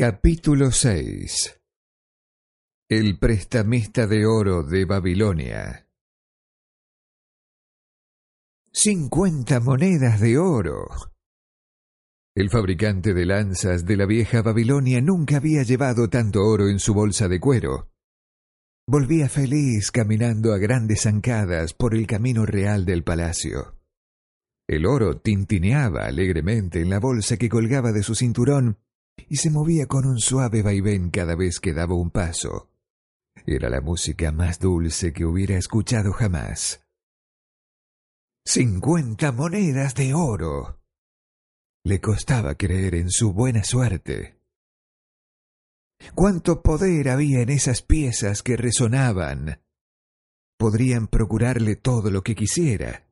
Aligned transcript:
Capítulo 0.00 0.70
6 0.70 1.60
El 2.88 3.18
prestamista 3.18 4.06
de 4.06 4.26
oro 4.26 4.62
de 4.62 4.84
Babilonia 4.84 5.88
Cincuenta 8.72 9.58
monedas 9.58 10.20
de 10.20 10.38
oro. 10.38 10.86
El 12.36 12.48
fabricante 12.48 13.12
de 13.12 13.26
lanzas 13.26 13.86
de 13.86 13.96
la 13.96 14.06
vieja 14.06 14.40
Babilonia 14.40 15.00
nunca 15.00 15.38
había 15.38 15.64
llevado 15.64 16.08
tanto 16.08 16.44
oro 16.44 16.68
en 16.68 16.78
su 16.78 16.94
bolsa 16.94 17.26
de 17.26 17.40
cuero. 17.40 17.90
Volvía 18.86 19.28
feliz 19.28 19.90
caminando 19.90 20.52
a 20.52 20.58
grandes 20.58 21.02
zancadas 21.02 21.74
por 21.74 21.96
el 21.96 22.06
camino 22.06 22.46
real 22.46 22.84
del 22.84 23.02
palacio. 23.02 23.74
El 24.68 24.86
oro 24.86 25.18
tintineaba 25.18 26.04
alegremente 26.04 26.80
en 26.82 26.88
la 26.88 27.00
bolsa 27.00 27.36
que 27.36 27.48
colgaba 27.48 27.90
de 27.90 28.04
su 28.04 28.14
cinturón 28.14 28.78
y 29.28 29.36
se 29.36 29.50
movía 29.50 29.86
con 29.86 30.06
un 30.06 30.18
suave 30.18 30.62
vaivén 30.62 31.10
cada 31.10 31.34
vez 31.34 31.60
que 31.60 31.72
daba 31.72 31.94
un 31.94 32.10
paso. 32.10 32.70
Era 33.46 33.68
la 33.70 33.80
música 33.80 34.32
más 34.32 34.58
dulce 34.58 35.12
que 35.12 35.24
hubiera 35.24 35.56
escuchado 35.56 36.12
jamás. 36.12 36.84
Cincuenta 38.44 39.32
monedas 39.32 39.94
de 39.94 40.14
oro. 40.14 40.80
Le 41.84 42.00
costaba 42.00 42.54
creer 42.54 42.94
en 42.94 43.10
su 43.10 43.32
buena 43.32 43.64
suerte. 43.64 44.38
Cuánto 46.14 46.62
poder 46.62 47.08
había 47.08 47.40
en 47.40 47.50
esas 47.50 47.82
piezas 47.82 48.42
que 48.42 48.56
resonaban. 48.56 49.62
Podrían 50.58 51.06
procurarle 51.08 51.76
todo 51.76 52.10
lo 52.10 52.22
que 52.22 52.34
quisiera. 52.34 53.06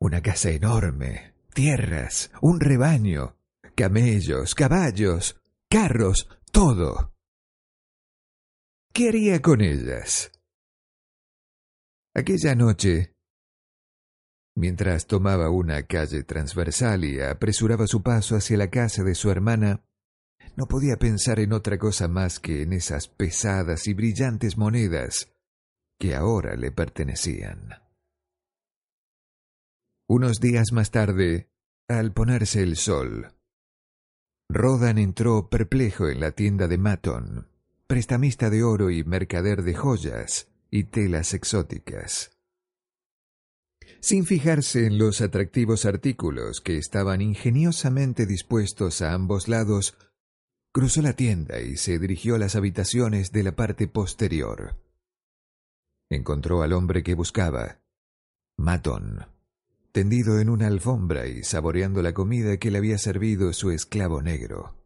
Una 0.00 0.22
casa 0.22 0.50
enorme, 0.50 1.34
tierras, 1.52 2.30
un 2.40 2.60
rebaño, 2.60 3.36
camellos, 3.80 4.54
caballos, 4.54 5.40
carros, 5.70 6.28
todo. 6.52 7.14
¿Qué 8.92 9.08
haría 9.08 9.40
con 9.40 9.62
ellas? 9.62 10.30
Aquella 12.14 12.54
noche, 12.54 13.14
mientras 14.54 15.06
tomaba 15.06 15.48
una 15.48 15.84
calle 15.84 16.24
transversal 16.24 17.06
y 17.06 17.22
apresuraba 17.22 17.86
su 17.86 18.02
paso 18.02 18.36
hacia 18.36 18.58
la 18.58 18.68
casa 18.68 19.02
de 19.02 19.14
su 19.14 19.30
hermana, 19.30 19.82
no 20.58 20.66
podía 20.66 20.98
pensar 20.98 21.40
en 21.40 21.54
otra 21.54 21.78
cosa 21.78 22.06
más 22.06 22.38
que 22.38 22.60
en 22.60 22.74
esas 22.74 23.08
pesadas 23.08 23.86
y 23.86 23.94
brillantes 23.94 24.58
monedas 24.58 25.32
que 25.98 26.14
ahora 26.14 26.54
le 26.54 26.70
pertenecían. 26.70 27.70
Unos 30.06 30.38
días 30.38 30.72
más 30.72 30.90
tarde, 30.90 31.48
al 31.88 32.12
ponerse 32.12 32.62
el 32.62 32.76
sol, 32.76 33.39
Rodan 34.52 34.98
entró 34.98 35.48
perplejo 35.48 36.08
en 36.08 36.18
la 36.18 36.32
tienda 36.32 36.66
de 36.66 36.76
Maton, 36.76 37.46
prestamista 37.86 38.50
de 38.50 38.64
oro 38.64 38.90
y 38.90 39.04
mercader 39.04 39.62
de 39.62 39.74
joyas 39.74 40.48
y 40.72 40.84
telas 40.84 41.34
exóticas. 41.34 42.36
Sin 44.00 44.26
fijarse 44.26 44.86
en 44.86 44.98
los 44.98 45.20
atractivos 45.20 45.86
artículos 45.86 46.60
que 46.60 46.78
estaban 46.78 47.20
ingeniosamente 47.20 48.26
dispuestos 48.26 49.02
a 49.02 49.12
ambos 49.12 49.46
lados, 49.46 49.96
cruzó 50.72 51.00
la 51.00 51.12
tienda 51.12 51.60
y 51.60 51.76
se 51.76 52.00
dirigió 52.00 52.34
a 52.34 52.38
las 52.38 52.56
habitaciones 52.56 53.30
de 53.30 53.44
la 53.44 53.52
parte 53.52 53.86
posterior. 53.86 54.80
Encontró 56.10 56.62
al 56.62 56.72
hombre 56.72 57.04
que 57.04 57.14
buscaba, 57.14 57.78
Maton 58.56 59.26
tendido 59.92 60.38
en 60.38 60.48
una 60.48 60.66
alfombra 60.66 61.26
y 61.26 61.42
saboreando 61.42 62.02
la 62.02 62.12
comida 62.12 62.56
que 62.58 62.70
le 62.70 62.78
había 62.78 62.98
servido 62.98 63.52
su 63.52 63.70
esclavo 63.70 64.22
negro. 64.22 64.76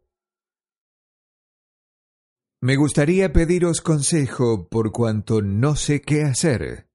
Me 2.61 2.77
gustaría 2.77 3.33
pediros 3.33 3.83
consejo 3.83 4.69
por 4.69 4.91
cuanto 4.91 5.43
no 5.43 5.77
sé 5.77 6.01
qué 6.01 6.23
hacer. 6.23 6.89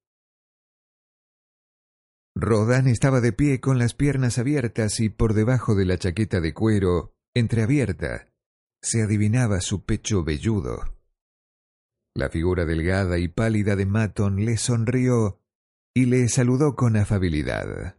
Rodan 2.35 2.87
estaba 2.87 3.21
de 3.21 3.33
pie 3.33 3.59
con 3.59 3.77
las 3.77 3.93
piernas 3.93 4.39
abiertas 4.39 4.99
y 4.99 5.09
por 5.09 5.33
debajo 5.33 5.75
de 5.75 5.85
la 5.85 5.97
chaqueta 5.97 6.39
de 6.39 6.53
cuero, 6.53 7.13
entreabierta, 7.35 8.29
se 8.81 9.03
adivinaba 9.03 9.61
su 9.61 9.83
pecho 9.85 10.23
velludo. 10.23 10.95
La 12.15 12.29
figura 12.29 12.65
delgada 12.65 13.19
y 13.19 13.27
pálida 13.27 13.75
de 13.75 13.85
Maton 13.85 14.43
le 14.43 14.57
sonrió 14.57 15.39
y 15.93 16.05
le 16.05 16.27
saludó 16.29 16.75
con 16.75 16.97
afabilidad. 16.97 17.98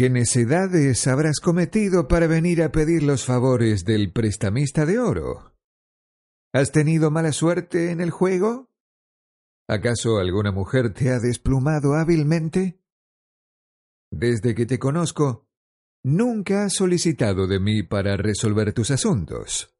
¿Qué 0.00 0.08
necedades 0.08 1.06
habrás 1.06 1.40
cometido 1.40 2.08
para 2.08 2.26
venir 2.26 2.62
a 2.62 2.72
pedir 2.72 3.02
los 3.02 3.26
favores 3.26 3.84
del 3.84 4.14
prestamista 4.14 4.86
de 4.86 4.98
oro? 4.98 5.52
¿Has 6.54 6.72
tenido 6.72 7.10
mala 7.10 7.32
suerte 7.32 7.90
en 7.90 8.00
el 8.00 8.08
juego? 8.08 8.70
¿Acaso 9.68 10.16
alguna 10.16 10.52
mujer 10.52 10.94
te 10.94 11.10
ha 11.10 11.18
desplumado 11.18 11.96
hábilmente? 11.96 12.80
Desde 14.10 14.54
que 14.54 14.64
te 14.64 14.78
conozco, 14.78 15.46
nunca 16.02 16.64
has 16.64 16.72
solicitado 16.72 17.46
de 17.46 17.60
mí 17.60 17.82
para 17.82 18.16
resolver 18.16 18.72
tus 18.72 18.90
asuntos. 18.90 19.76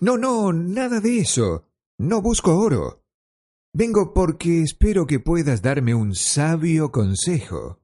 No, 0.00 0.18
no, 0.18 0.52
nada 0.52 1.00
de 1.00 1.16
eso. 1.20 1.66
No 1.96 2.20
busco 2.20 2.58
oro. 2.58 3.06
Vengo 3.72 4.12
porque 4.12 4.60
espero 4.60 5.06
que 5.06 5.18
puedas 5.18 5.62
darme 5.62 5.94
un 5.94 6.14
sabio 6.14 6.92
consejo. 6.92 7.79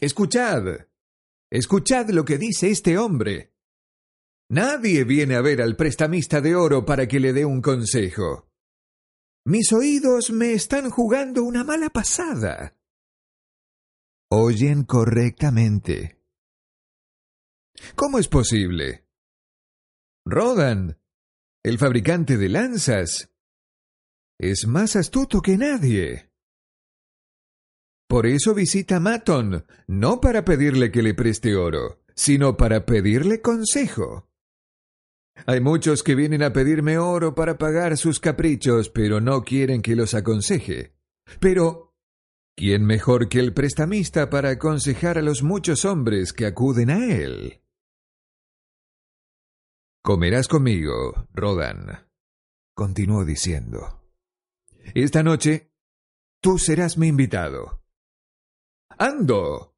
Escuchad. 0.00 0.86
Escuchad 1.50 2.10
lo 2.10 2.24
que 2.24 2.38
dice 2.38 2.70
este 2.70 2.98
hombre. 2.98 3.52
Nadie 4.48 5.02
viene 5.02 5.34
a 5.34 5.40
ver 5.40 5.60
al 5.60 5.74
prestamista 5.74 6.40
de 6.40 6.54
oro 6.54 6.84
para 6.84 7.08
que 7.08 7.18
le 7.18 7.32
dé 7.32 7.44
un 7.44 7.60
consejo. 7.60 8.48
Mis 9.44 9.72
oídos 9.72 10.30
me 10.30 10.52
están 10.52 10.88
jugando 10.90 11.42
una 11.42 11.64
mala 11.64 11.90
pasada. 11.90 12.76
Oyen 14.30 14.84
correctamente. 14.84 16.22
¿Cómo 17.96 18.20
es 18.20 18.28
posible? 18.28 19.04
Rodan, 20.24 21.00
el 21.64 21.78
fabricante 21.78 22.36
de 22.36 22.48
lanzas, 22.48 23.32
es 24.38 24.66
más 24.68 24.94
astuto 24.94 25.40
que 25.40 25.58
nadie. 25.58 26.27
Por 28.08 28.26
eso 28.26 28.54
visita 28.54 29.00
Maton, 29.00 29.66
no 29.86 30.20
para 30.22 30.42
pedirle 30.42 30.90
que 30.90 31.02
le 31.02 31.12
preste 31.12 31.54
oro, 31.56 32.00
sino 32.14 32.56
para 32.56 32.86
pedirle 32.86 33.42
consejo. 33.42 34.30
Hay 35.44 35.60
muchos 35.60 36.02
que 36.02 36.14
vienen 36.14 36.42
a 36.42 36.54
pedirme 36.54 36.96
oro 36.96 37.34
para 37.34 37.58
pagar 37.58 37.98
sus 37.98 38.18
caprichos, 38.18 38.88
pero 38.88 39.20
no 39.20 39.44
quieren 39.44 39.82
que 39.82 39.94
los 39.94 40.14
aconseje. 40.14 40.94
Pero, 41.38 41.94
¿quién 42.56 42.86
mejor 42.86 43.28
que 43.28 43.40
el 43.40 43.52
prestamista 43.52 44.30
para 44.30 44.50
aconsejar 44.50 45.18
a 45.18 45.22
los 45.22 45.42
muchos 45.42 45.84
hombres 45.84 46.32
que 46.32 46.46
acuden 46.46 46.88
a 46.88 47.04
él? 47.14 47.60
Comerás 50.02 50.48
conmigo, 50.48 51.28
Rodan, 51.34 52.08
continuó 52.74 53.26
diciendo. 53.26 54.02
Esta 54.94 55.22
noche, 55.22 55.70
tú 56.40 56.56
serás 56.58 56.96
mi 56.96 57.08
invitado. 57.08 57.82
¡Ando! 58.98 59.76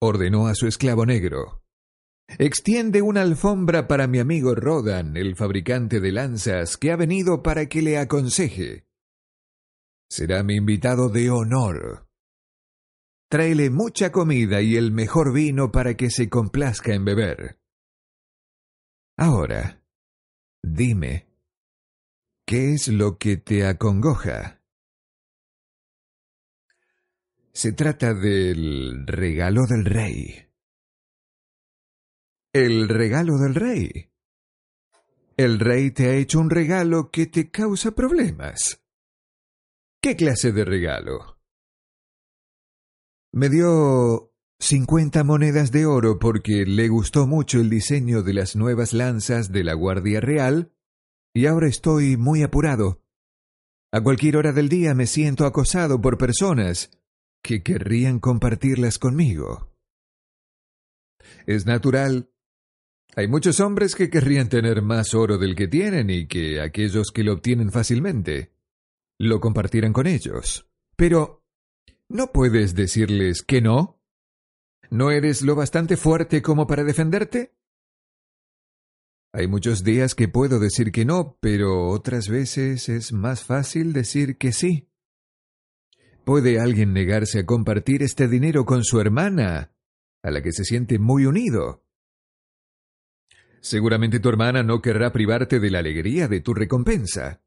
ordenó 0.00 0.46
a 0.46 0.54
su 0.54 0.66
esclavo 0.66 1.04
negro. 1.04 1.62
Extiende 2.38 3.02
una 3.02 3.20
alfombra 3.20 3.88
para 3.88 4.06
mi 4.06 4.18
amigo 4.18 4.54
Rodan, 4.54 5.18
el 5.18 5.36
fabricante 5.36 6.00
de 6.00 6.12
lanzas, 6.12 6.78
que 6.78 6.92
ha 6.92 6.96
venido 6.96 7.42
para 7.42 7.66
que 7.66 7.82
le 7.82 7.98
aconseje. 7.98 8.86
Será 10.08 10.42
mi 10.42 10.56
invitado 10.56 11.10
de 11.10 11.30
honor. 11.30 12.08
Tráele 13.30 13.68
mucha 13.68 14.10
comida 14.10 14.62
y 14.62 14.76
el 14.76 14.92
mejor 14.92 15.34
vino 15.34 15.70
para 15.70 15.94
que 15.94 16.10
se 16.10 16.30
complazca 16.30 16.94
en 16.94 17.04
beber. 17.04 17.60
Ahora, 19.18 19.84
dime, 20.64 21.28
¿qué 22.46 22.72
es 22.72 22.88
lo 22.88 23.18
que 23.18 23.36
te 23.36 23.66
acongoja? 23.66 24.59
Se 27.60 27.72
trata 27.72 28.14
del 28.14 29.06
regalo 29.06 29.66
del 29.66 29.84
rey. 29.84 30.48
El 32.54 32.88
regalo 32.88 33.36
del 33.36 33.54
rey. 33.54 34.10
El 35.36 35.60
rey 35.60 35.90
te 35.90 36.06
ha 36.08 36.14
hecho 36.14 36.40
un 36.40 36.48
regalo 36.48 37.10
que 37.10 37.26
te 37.26 37.50
causa 37.50 37.90
problemas. 37.90 38.82
¿Qué 40.00 40.16
clase 40.16 40.52
de 40.52 40.64
regalo? 40.64 41.38
Me 43.34 43.50
dio 43.50 44.32
cincuenta 44.58 45.22
monedas 45.22 45.70
de 45.70 45.84
oro 45.84 46.18
porque 46.18 46.64
le 46.64 46.88
gustó 46.88 47.26
mucho 47.26 47.60
el 47.60 47.68
diseño 47.68 48.22
de 48.22 48.32
las 48.32 48.56
nuevas 48.56 48.94
lanzas 48.94 49.52
de 49.52 49.64
la 49.64 49.74
Guardia 49.74 50.22
Real 50.22 50.72
y 51.34 51.44
ahora 51.44 51.68
estoy 51.68 52.16
muy 52.16 52.42
apurado. 52.42 53.02
A 53.92 54.00
cualquier 54.00 54.38
hora 54.38 54.52
del 54.52 54.70
día 54.70 54.94
me 54.94 55.06
siento 55.06 55.44
acosado 55.44 56.00
por 56.00 56.16
personas 56.16 56.90
que 57.42 57.62
querrían 57.62 58.20
compartirlas 58.20 58.98
conmigo. 58.98 59.70
Es 61.46 61.66
natural. 61.66 62.30
Hay 63.16 63.28
muchos 63.28 63.60
hombres 63.60 63.94
que 63.94 64.10
querrían 64.10 64.48
tener 64.48 64.82
más 64.82 65.14
oro 65.14 65.38
del 65.38 65.56
que 65.56 65.68
tienen 65.68 66.10
y 66.10 66.26
que 66.26 66.60
aquellos 66.60 67.10
que 67.12 67.24
lo 67.24 67.34
obtienen 67.34 67.70
fácilmente 67.70 68.52
lo 69.18 69.40
compartieran 69.40 69.92
con 69.92 70.06
ellos. 70.06 70.66
Pero, 70.96 71.44
¿no 72.08 72.32
puedes 72.32 72.74
decirles 72.74 73.42
que 73.42 73.60
no? 73.60 74.00
¿No 74.90 75.10
eres 75.10 75.42
lo 75.42 75.54
bastante 75.54 75.96
fuerte 75.96 76.42
como 76.42 76.66
para 76.66 76.84
defenderte? 76.84 77.54
Hay 79.32 79.46
muchos 79.46 79.84
días 79.84 80.16
que 80.16 80.26
puedo 80.26 80.58
decir 80.58 80.90
que 80.90 81.04
no, 81.04 81.38
pero 81.40 81.88
otras 81.88 82.28
veces 82.28 82.88
es 82.88 83.12
más 83.12 83.44
fácil 83.44 83.92
decir 83.92 84.36
que 84.38 84.52
sí. 84.52 84.89
¿Puede 86.24 86.60
alguien 86.60 86.92
negarse 86.92 87.40
a 87.40 87.46
compartir 87.46 88.02
este 88.02 88.28
dinero 88.28 88.64
con 88.64 88.84
su 88.84 89.00
hermana, 89.00 89.72
a 90.22 90.30
la 90.30 90.42
que 90.42 90.52
se 90.52 90.64
siente 90.64 90.98
muy 90.98 91.26
unido? 91.26 91.84
Seguramente 93.60 94.20
tu 94.20 94.28
hermana 94.28 94.62
no 94.62 94.80
querrá 94.80 95.12
privarte 95.12 95.60
de 95.60 95.70
la 95.70 95.80
alegría 95.80 96.28
de 96.28 96.40
tu 96.40 96.54
recompensa. 96.54 97.42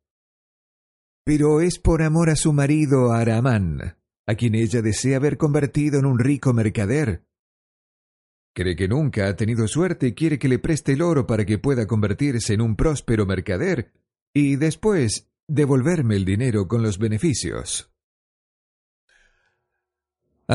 Pero 1.23 1.61
es 1.61 1.79
por 1.79 2.01
amor 2.01 2.29
a 2.29 2.35
su 2.35 2.53
marido 2.53 3.13
Aramán, 3.13 3.97
a 4.27 4.35
quien 4.35 4.55
ella 4.55 4.81
desea 4.81 5.19
ver 5.19 5.37
convertido 5.37 5.99
en 5.99 6.05
un 6.05 6.19
rico 6.19 6.53
mercader, 6.53 7.23
Cree 8.55 8.75
que 8.75 8.87
nunca 8.87 9.27
ha 9.27 9.35
tenido 9.35 9.67
suerte 9.67 10.07
y 10.07 10.13
quiere 10.13 10.37
que 10.37 10.47
le 10.47 10.59
preste 10.59 10.93
el 10.93 11.01
oro 11.01 11.25
para 11.25 11.43
que 11.43 11.57
pueda 11.57 11.87
convertirse 11.87 12.53
en 12.53 12.61
un 12.61 12.75
próspero 12.75 13.25
mercader 13.25 13.91
y 14.31 14.57
después 14.57 15.27
devolverme 15.47 16.15
el 16.15 16.25
dinero 16.25 16.67
con 16.67 16.83
los 16.83 16.99
beneficios. 16.99 17.92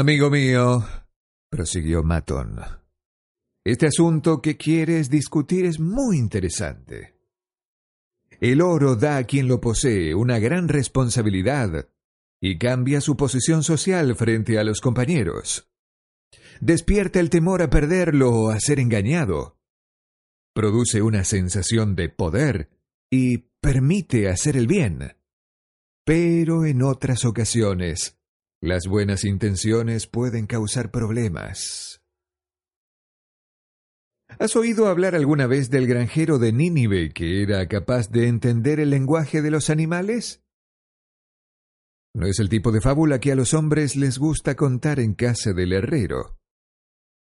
Amigo 0.01 0.31
mío, 0.31 0.87
prosiguió 1.51 2.03
Maton, 2.03 2.61
este 3.65 3.87
asunto 3.87 4.41
que 4.41 4.57
quieres 4.57 5.11
discutir 5.11 5.65
es 5.65 5.81
muy 5.81 6.19
interesante. 6.19 7.17
El 8.41 8.63
oro 8.63 8.95
da 8.95 9.17
a 9.17 9.25
quien 9.25 9.49
lo 9.49 9.61
posee 9.61 10.15
una 10.15 10.39
gran 10.39 10.69
responsabilidad 10.69 11.89
y 12.41 12.59
cambia 12.59 13.01
su 13.01 13.17
posición 13.17 13.65
social 13.65 14.15
frente 14.15 14.59
a 14.59 14.65
los 14.65 14.81
compañeros 14.81 15.69
despierta 16.61 17.21
el 17.21 17.31
temor 17.31 17.63
a 17.63 17.71
perderlo 17.71 18.31
o 18.31 18.51
a 18.51 18.61
ser 18.61 18.81
engañado. 18.81 19.59
Produce 20.55 21.03
una 21.03 21.25
sensación 21.25 21.95
de 21.95 22.09
poder 22.09 22.71
y 23.11 23.39
permite 23.61 24.29
hacer 24.29 24.57
el 24.57 24.67
bien. 24.67 25.17
Pero 26.05 26.65
en 26.65 26.83
otras 26.83 27.25
ocasiones, 27.25 28.18
las 28.61 28.87
buenas 28.89 29.25
intenciones 29.25 30.07
pueden 30.07 30.47
causar 30.47 30.91
problemas. 30.91 32.03
¿Has 34.39 34.57
oído 34.57 34.89
hablar 34.89 35.15
alguna 35.15 35.47
vez 35.47 35.71
del 35.71 35.87
granjero 35.87 36.39
de 36.39 36.53
Nínive 36.53 37.11
que 37.11 37.43
era 37.43 37.67
capaz 37.69 38.11
de 38.11 38.27
entender 38.27 38.81
el 38.81 38.91
lenguaje 38.91 39.43
de 39.43 39.51
los 39.51 39.71
animales? 39.71 40.43
No 42.15 42.27
es 42.27 42.41
el 42.41 42.49
tipo 42.49 42.73
de 42.73 42.81
fábula 42.81 43.21
que 43.21 43.33
a 43.33 43.37
los 43.37 43.55
hombres 43.55 43.97
les 43.97 44.19
gusta 44.19 44.57
contar 44.57 44.99
en 44.99 45.15
casa 45.15 45.53
del 45.53 45.73
herrero. 45.73 46.37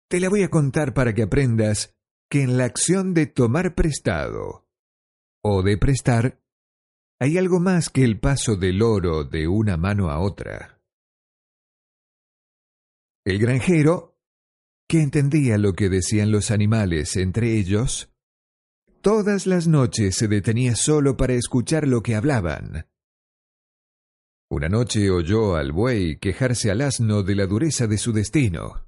Te 0.10 0.20
la 0.20 0.30
voy 0.30 0.44
a 0.44 0.50
contar 0.50 0.94
para 0.94 1.14
que 1.14 1.24
aprendas 1.24 1.96
que 2.30 2.42
en 2.42 2.58
la 2.58 2.66
acción 2.66 3.14
de 3.14 3.28
tomar 3.28 3.76
prestado 3.76 4.68
o 5.44 5.62
de 5.62 5.78
prestar 5.78 6.42
hay 7.20 7.38
algo 7.38 7.60
más 7.60 7.90
que 7.90 8.04
el 8.04 8.20
paso 8.20 8.56
del 8.56 8.82
oro 8.82 9.24
de 9.24 9.48
una 9.48 9.78
mano 9.78 10.10
a 10.10 10.20
otra. 10.20 10.77
El 13.28 13.40
granjero, 13.40 14.18
que 14.88 15.02
entendía 15.02 15.58
lo 15.58 15.74
que 15.74 15.90
decían 15.90 16.32
los 16.32 16.50
animales 16.50 17.18
entre 17.18 17.58
ellos, 17.58 18.10
todas 19.02 19.46
las 19.48 19.68
noches 19.68 20.16
se 20.16 20.30
detenía 20.30 20.78
solo 20.78 21.18
para 21.18 21.34
escuchar 21.34 21.90
lo 21.90 22.02
que 22.02 22.16
hablaban. 22.16 22.88
Una 24.50 24.70
noche 24.70 25.12
oyó 25.12 25.58
al 25.58 25.74
buey 25.74 26.20
quejarse 26.20 26.72
al 26.72 26.80
asno 26.80 27.22
de 27.22 27.36
la 27.36 27.48
dureza 27.48 27.86
de 27.86 27.98
su 27.98 28.14
destino. 28.14 28.88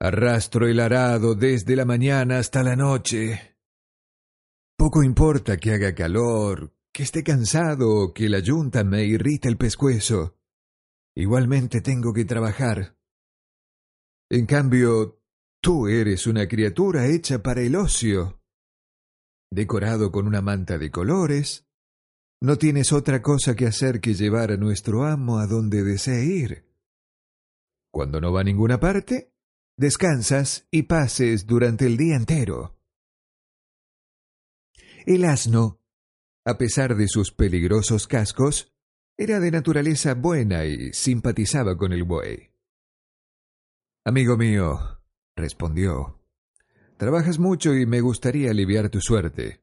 Arrastro 0.00 0.66
el 0.66 0.80
arado 0.80 1.34
desde 1.34 1.76
la 1.76 1.84
mañana 1.84 2.38
hasta 2.38 2.62
la 2.62 2.74
noche. 2.74 3.58
Poco 4.78 5.02
importa 5.02 5.58
que 5.58 5.72
haga 5.74 5.94
calor, 5.94 6.74
que 6.90 7.02
esté 7.02 7.22
cansado 7.22 7.90
o 7.96 8.14
que 8.14 8.30
la 8.30 8.38
yunta 8.38 8.82
me 8.82 9.04
irrite 9.04 9.46
el 9.50 9.58
pescuezo. 9.58 10.38
Igualmente 11.14 11.80
tengo 11.80 12.12
que 12.12 12.24
trabajar. 12.24 12.96
En 14.30 14.46
cambio, 14.46 15.20
tú 15.60 15.88
eres 15.88 16.26
una 16.26 16.48
criatura 16.48 17.06
hecha 17.06 17.42
para 17.42 17.60
el 17.60 17.76
ocio. 17.76 18.40
Decorado 19.50 20.10
con 20.10 20.26
una 20.26 20.40
manta 20.40 20.78
de 20.78 20.90
colores, 20.90 21.66
no 22.40 22.56
tienes 22.56 22.92
otra 22.92 23.20
cosa 23.20 23.54
que 23.54 23.66
hacer 23.66 24.00
que 24.00 24.14
llevar 24.14 24.50
a 24.50 24.56
nuestro 24.56 25.04
amo 25.04 25.38
a 25.38 25.46
donde 25.46 25.84
desee 25.84 26.24
ir. 26.24 26.66
Cuando 27.92 28.20
no 28.20 28.32
va 28.32 28.40
a 28.40 28.44
ninguna 28.44 28.80
parte, 28.80 29.34
descansas 29.76 30.66
y 30.70 30.84
pases 30.84 31.46
durante 31.46 31.86
el 31.86 31.98
día 31.98 32.16
entero. 32.16 32.78
El 35.04 35.24
asno, 35.24 35.80
a 36.46 36.56
pesar 36.56 36.96
de 36.96 37.06
sus 37.06 37.32
peligrosos 37.32 38.06
cascos, 38.06 38.71
era 39.22 39.38
de 39.40 39.50
naturaleza 39.50 40.14
buena 40.14 40.64
y 40.64 40.92
simpatizaba 40.92 41.76
con 41.76 41.92
el 41.92 42.04
buey. 42.04 42.50
Amigo 44.04 44.36
mío, 44.36 45.00
respondió, 45.36 46.20
trabajas 46.96 47.38
mucho 47.38 47.74
y 47.74 47.86
me 47.86 48.00
gustaría 48.00 48.50
aliviar 48.50 48.90
tu 48.90 49.00
suerte. 49.00 49.62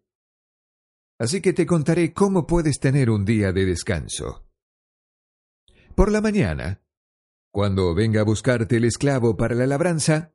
Así 1.20 1.42
que 1.42 1.52
te 1.52 1.66
contaré 1.66 2.14
cómo 2.14 2.48
puedes 2.48 2.80
tener 2.80 3.10
un 3.10 3.26
día 3.26 3.52
de 3.52 3.66
descanso. 3.66 4.48
Por 5.94 6.12
la 6.12 6.22
mañana, 6.22 6.82
cuando 7.52 7.94
venga 7.94 8.22
a 8.22 8.26
buscarte 8.26 8.78
el 8.78 8.86
esclavo 8.86 9.36
para 9.36 9.56
la 9.56 9.68
labranza, 9.68 10.34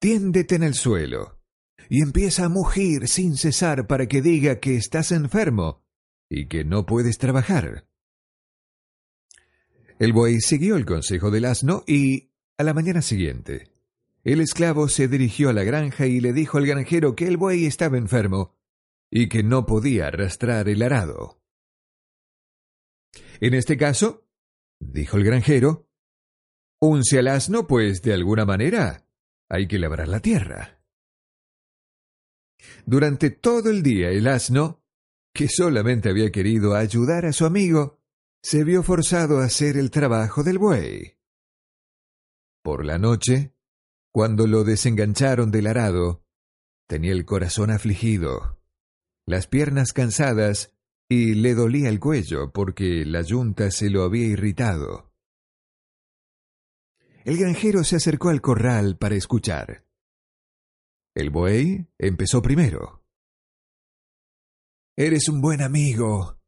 tiéndete 0.00 0.54
en 0.54 0.62
el 0.62 0.74
suelo 0.74 1.38
y 1.90 2.02
empieza 2.02 2.46
a 2.46 2.48
mugir 2.48 3.08
sin 3.08 3.36
cesar 3.36 3.86
para 3.86 4.06
que 4.06 4.22
diga 4.22 4.60
que 4.60 4.76
estás 4.76 5.12
enfermo 5.12 5.84
y 6.30 6.46
que 6.46 6.64
no 6.64 6.86
puedes 6.86 7.18
trabajar. 7.18 7.89
El 10.00 10.14
buey 10.14 10.40
siguió 10.40 10.76
el 10.76 10.86
consejo 10.86 11.30
del 11.30 11.44
asno 11.44 11.84
y, 11.86 12.30
a 12.56 12.64
la 12.64 12.72
mañana 12.72 13.02
siguiente, 13.02 13.70
el 14.24 14.40
esclavo 14.40 14.88
se 14.88 15.08
dirigió 15.08 15.50
a 15.50 15.52
la 15.52 15.62
granja 15.62 16.06
y 16.06 16.20
le 16.20 16.32
dijo 16.32 16.56
al 16.56 16.66
granjero 16.66 17.14
que 17.14 17.26
el 17.26 17.36
buey 17.36 17.66
estaba 17.66 17.98
enfermo 17.98 18.56
y 19.10 19.28
que 19.28 19.42
no 19.42 19.66
podía 19.66 20.06
arrastrar 20.06 20.70
el 20.70 20.80
arado. 20.80 21.42
En 23.42 23.52
este 23.52 23.76
caso, 23.76 24.26
dijo 24.78 25.18
el 25.18 25.24
granjero, 25.24 25.86
Unce 26.80 27.18
al 27.18 27.28
asno, 27.28 27.66
pues 27.66 28.00
de 28.00 28.14
alguna 28.14 28.46
manera 28.46 29.06
hay 29.50 29.68
que 29.68 29.78
labrar 29.78 30.08
la 30.08 30.20
tierra. 30.20 30.80
Durante 32.86 33.28
todo 33.28 33.68
el 33.68 33.82
día 33.82 34.08
el 34.08 34.28
asno, 34.28 34.82
que 35.34 35.48
solamente 35.48 36.08
había 36.08 36.32
querido 36.32 36.74
ayudar 36.74 37.26
a 37.26 37.34
su 37.34 37.44
amigo, 37.44 37.99
se 38.42 38.64
vio 38.64 38.82
forzado 38.82 39.40
a 39.40 39.44
hacer 39.44 39.76
el 39.76 39.90
trabajo 39.90 40.42
del 40.42 40.58
buey. 40.58 41.18
Por 42.62 42.84
la 42.84 42.98
noche, 42.98 43.54
cuando 44.12 44.46
lo 44.46 44.64
desengancharon 44.64 45.50
del 45.50 45.66
arado, 45.66 46.24
tenía 46.88 47.12
el 47.12 47.24
corazón 47.24 47.70
afligido, 47.70 48.60
las 49.26 49.46
piernas 49.46 49.92
cansadas 49.92 50.74
y 51.08 51.34
le 51.34 51.54
dolía 51.54 51.88
el 51.88 52.00
cuello 52.00 52.52
porque 52.52 53.04
la 53.04 53.22
yunta 53.22 53.70
se 53.70 53.90
lo 53.90 54.02
había 54.02 54.26
irritado. 54.26 55.12
El 57.24 57.36
granjero 57.36 57.84
se 57.84 57.96
acercó 57.96 58.30
al 58.30 58.40
corral 58.40 58.96
para 58.96 59.14
escuchar. 59.14 59.84
El 61.14 61.30
buey 61.30 61.86
empezó 61.98 62.40
primero. 62.40 63.04
Eres 64.96 65.28
un 65.28 65.40
buen 65.40 65.60
amigo. 65.62 66.39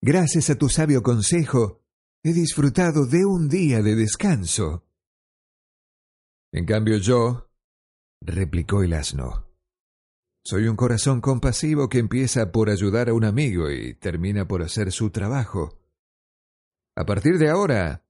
Gracias 0.00 0.50
a 0.50 0.56
tu 0.56 0.68
sabio 0.68 1.02
consejo, 1.02 1.82
he 2.22 2.32
disfrutado 2.32 3.06
de 3.06 3.24
un 3.24 3.48
día 3.48 3.82
de 3.82 3.94
descanso. 3.94 4.86
En 6.52 6.64
cambio 6.64 6.98
yo, 6.98 7.50
replicó 8.20 8.82
el 8.82 8.94
asno, 8.94 9.46
soy 10.44 10.66
un 10.66 10.76
corazón 10.76 11.20
compasivo 11.20 11.88
que 11.88 11.98
empieza 11.98 12.52
por 12.52 12.70
ayudar 12.70 13.08
a 13.08 13.14
un 13.14 13.24
amigo 13.24 13.70
y 13.70 13.94
termina 13.94 14.48
por 14.48 14.62
hacer 14.62 14.92
su 14.92 15.10
trabajo. 15.10 15.78
A 16.96 17.04
partir 17.04 17.38
de 17.38 17.50
ahora, 17.50 18.08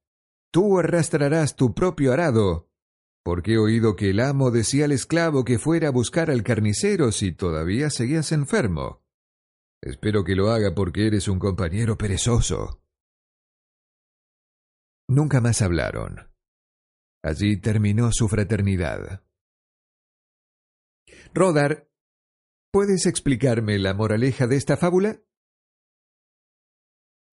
Tú 0.51 0.79
arrastrarás 0.79 1.57
tu 1.57 1.75
propio 1.75 2.13
arado, 2.13 2.71
porque 3.23 3.55
he 3.55 3.59
oído 3.59 3.97
que 3.97 4.11
el 4.11 4.21
amo 4.21 4.51
decía 4.51 4.87
al 4.87 4.93
esclavo 4.93 5.45
que 5.45 5.59
fuera 5.59 5.89
a 5.89 5.93
buscar 5.93 6.31
al 6.31 6.43
carnicero 6.43 7.13
si 7.13 7.33
todavía 7.33 7.91
seguías 7.91 8.33
enfermo. 8.33 9.03
Espero 9.83 10.25
que 10.25 10.35
lo 10.35 10.51
haga 10.51 10.75
porque 10.75 11.07
eres 11.07 11.29
un 11.29 11.39
compañero 11.39 11.97
perezoso. 11.97 12.83
Nunca 15.09 15.41
más 15.41 15.63
hablaron. 15.63 16.31
Allí 17.23 17.61
terminó 17.61 18.11
su 18.13 18.29
fraternidad. 18.29 19.25
Rodar, 21.33 21.91
¿puedes 22.73 23.07
explicarme 23.07 23.79
la 23.79 23.95
moraleja 23.95 24.47
de 24.47 24.57
esta 24.57 24.77
fábula? 24.77 25.23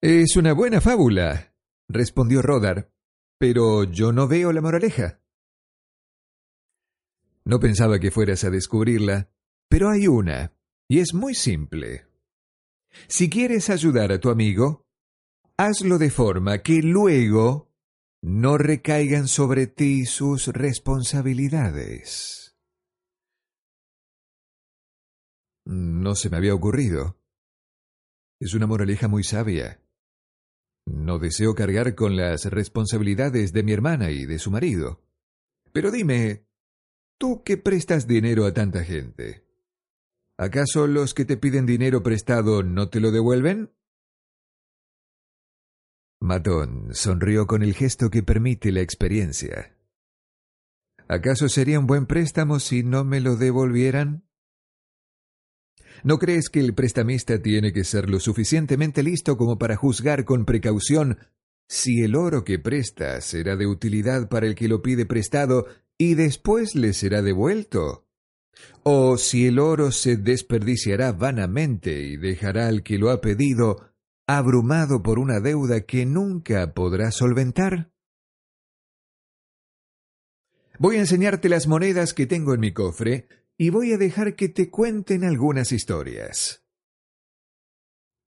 Es 0.01 0.35
una 0.35 0.53
buena 0.53 0.81
fábula, 0.81 1.55
respondió 1.89 2.41
Rodar, 2.41 2.93
pero 3.39 3.83
yo 3.83 4.11
no 4.11 4.27
veo 4.27 4.51
la 4.51 4.61
moraleja. 4.61 5.21
No 7.43 7.59
pensaba 7.59 7.99
que 7.99 8.11
fueras 8.11 8.43
a 8.43 8.49
descubrirla, 8.49 9.29
pero 9.69 9.89
hay 9.89 10.07
una, 10.07 10.53
y 10.87 10.99
es 10.99 11.13
muy 11.13 11.35
simple. 11.35 12.04
Si 13.07 13.29
quieres 13.29 13.69
ayudar 13.69 14.11
a 14.11 14.19
tu 14.19 14.29
amigo, 14.29 14.85
hazlo 15.57 15.97
de 15.97 16.09
forma 16.09 16.59
que 16.59 16.81
luego 16.81 17.71
no 18.21 18.57
recaigan 18.57 19.27
sobre 19.27 19.67
ti 19.67 20.05
sus 20.05 20.47
responsabilidades. 20.47 22.57
No 25.65 26.15
se 26.15 26.29
me 26.29 26.37
había 26.37 26.53
ocurrido. 26.53 27.19
Es 28.39 28.53
una 28.53 28.67
moraleja 28.67 29.07
muy 29.07 29.23
sabia. 29.23 29.81
No 30.85 31.19
deseo 31.19 31.55
cargar 31.55 31.95
con 31.95 32.15
las 32.15 32.45
responsabilidades 32.45 33.53
de 33.53 33.63
mi 33.63 33.73
hermana 33.73 34.11
y 34.11 34.25
de 34.25 34.37
su 34.37 34.51
marido. 34.51 35.01
Pero 35.71 35.89
dime, 35.89 36.45
¿tú 37.17 37.41
qué 37.43 37.57
prestas 37.57 38.07
dinero 38.07 38.45
a 38.45 38.53
tanta 38.53 38.83
gente? 38.83 39.44
¿Acaso 40.37 40.85
los 40.87 41.13
que 41.13 41.23
te 41.23 41.37
piden 41.37 41.65
dinero 41.65 42.03
prestado 42.03 42.61
no 42.61 42.89
te 42.89 42.99
lo 42.99 43.11
devuelven? 43.11 43.71
Matón 46.19 46.89
sonrió 46.93 47.47
con 47.47 47.63
el 47.63 47.73
gesto 47.73 48.09
que 48.09 48.21
permite 48.21 48.71
la 48.73 48.81
experiencia. 48.81 49.77
¿Acaso 51.07 51.47
sería 51.47 51.79
un 51.79 51.87
buen 51.87 52.05
préstamo 52.05 52.59
si 52.59 52.83
no 52.83 53.05
me 53.05 53.21
lo 53.21 53.37
devolvieran? 53.37 54.25
¿No 56.03 56.17
crees 56.17 56.49
que 56.49 56.59
el 56.59 56.73
prestamista 56.73 57.41
tiene 57.41 57.71
que 57.71 57.83
ser 57.83 58.09
lo 58.09 58.19
suficientemente 58.19 59.03
listo 59.03 59.37
como 59.37 59.57
para 59.57 59.77
juzgar 59.77 60.25
con 60.25 60.45
precaución 60.45 61.17
si 61.69 62.03
el 62.03 62.15
oro 62.15 62.43
que 62.43 62.59
presta 62.59 63.21
será 63.21 63.55
de 63.55 63.67
utilidad 63.67 64.27
para 64.27 64.47
el 64.47 64.55
que 64.55 64.67
lo 64.67 64.81
pide 64.81 65.05
prestado 65.05 65.65
y 65.97 66.15
después 66.15 66.75
le 66.75 66.93
será 66.93 67.21
devuelto? 67.21 68.04
O 68.83 69.17
si 69.17 69.47
el 69.47 69.59
oro 69.59 69.91
se 69.91 70.17
desperdiciará 70.17 71.11
vanamente 71.11 72.01
y 72.03 72.17
dejará 72.17 72.67
al 72.67 72.83
que 72.83 72.97
lo 72.97 73.09
ha 73.09 73.21
pedido 73.21 73.91
abrumado 74.27 75.03
por 75.03 75.19
una 75.19 75.39
deuda 75.39 75.81
que 75.81 76.05
nunca 76.05 76.73
podrá 76.73 77.11
solventar? 77.11 77.91
Voy 80.77 80.97
a 80.97 80.99
enseñarte 80.99 81.47
las 81.47 81.67
monedas 81.67 82.13
que 82.13 82.25
tengo 82.25 82.53
en 82.53 82.59
mi 82.59 82.73
cofre 82.73 83.27
y 83.57 83.69
voy 83.69 83.93
a 83.93 83.97
dejar 83.97 84.35
que 84.35 84.49
te 84.49 84.69
cuenten 84.69 85.23
algunas 85.23 85.71
historias. 85.71 86.65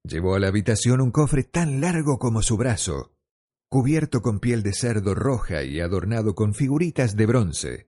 Llevó 0.05 0.35
a 0.35 0.39
la 0.39 0.49
habitación 0.49 1.01
un 1.01 1.11
cofre 1.11 1.43
tan 1.43 1.81
largo 1.81 2.19
como 2.19 2.41
su 2.41 2.57
brazo, 2.57 3.13
cubierto 3.69 4.23
con 4.23 4.41
piel 4.41 4.63
de 4.63 4.73
cerdo 4.73 5.15
roja 5.15 5.65
y 5.65 5.81
adornado 5.81 6.35
con 6.35 6.55
figuritas 6.55 7.17
de 7.17 7.27
bronce. 7.27 7.88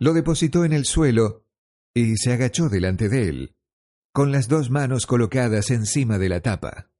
Lo 0.00 0.14
depositó 0.14 0.64
en 0.64 0.72
el 0.72 0.86
suelo 0.86 1.46
y 1.94 2.16
se 2.16 2.32
agachó 2.32 2.68
delante 2.68 3.08
de 3.08 3.28
él, 3.28 3.56
con 4.12 4.32
las 4.32 4.48
dos 4.48 4.70
manos 4.70 5.06
colocadas 5.06 5.70
encima 5.70 6.18
de 6.18 6.28
la 6.30 6.40
tapa. 6.40 6.90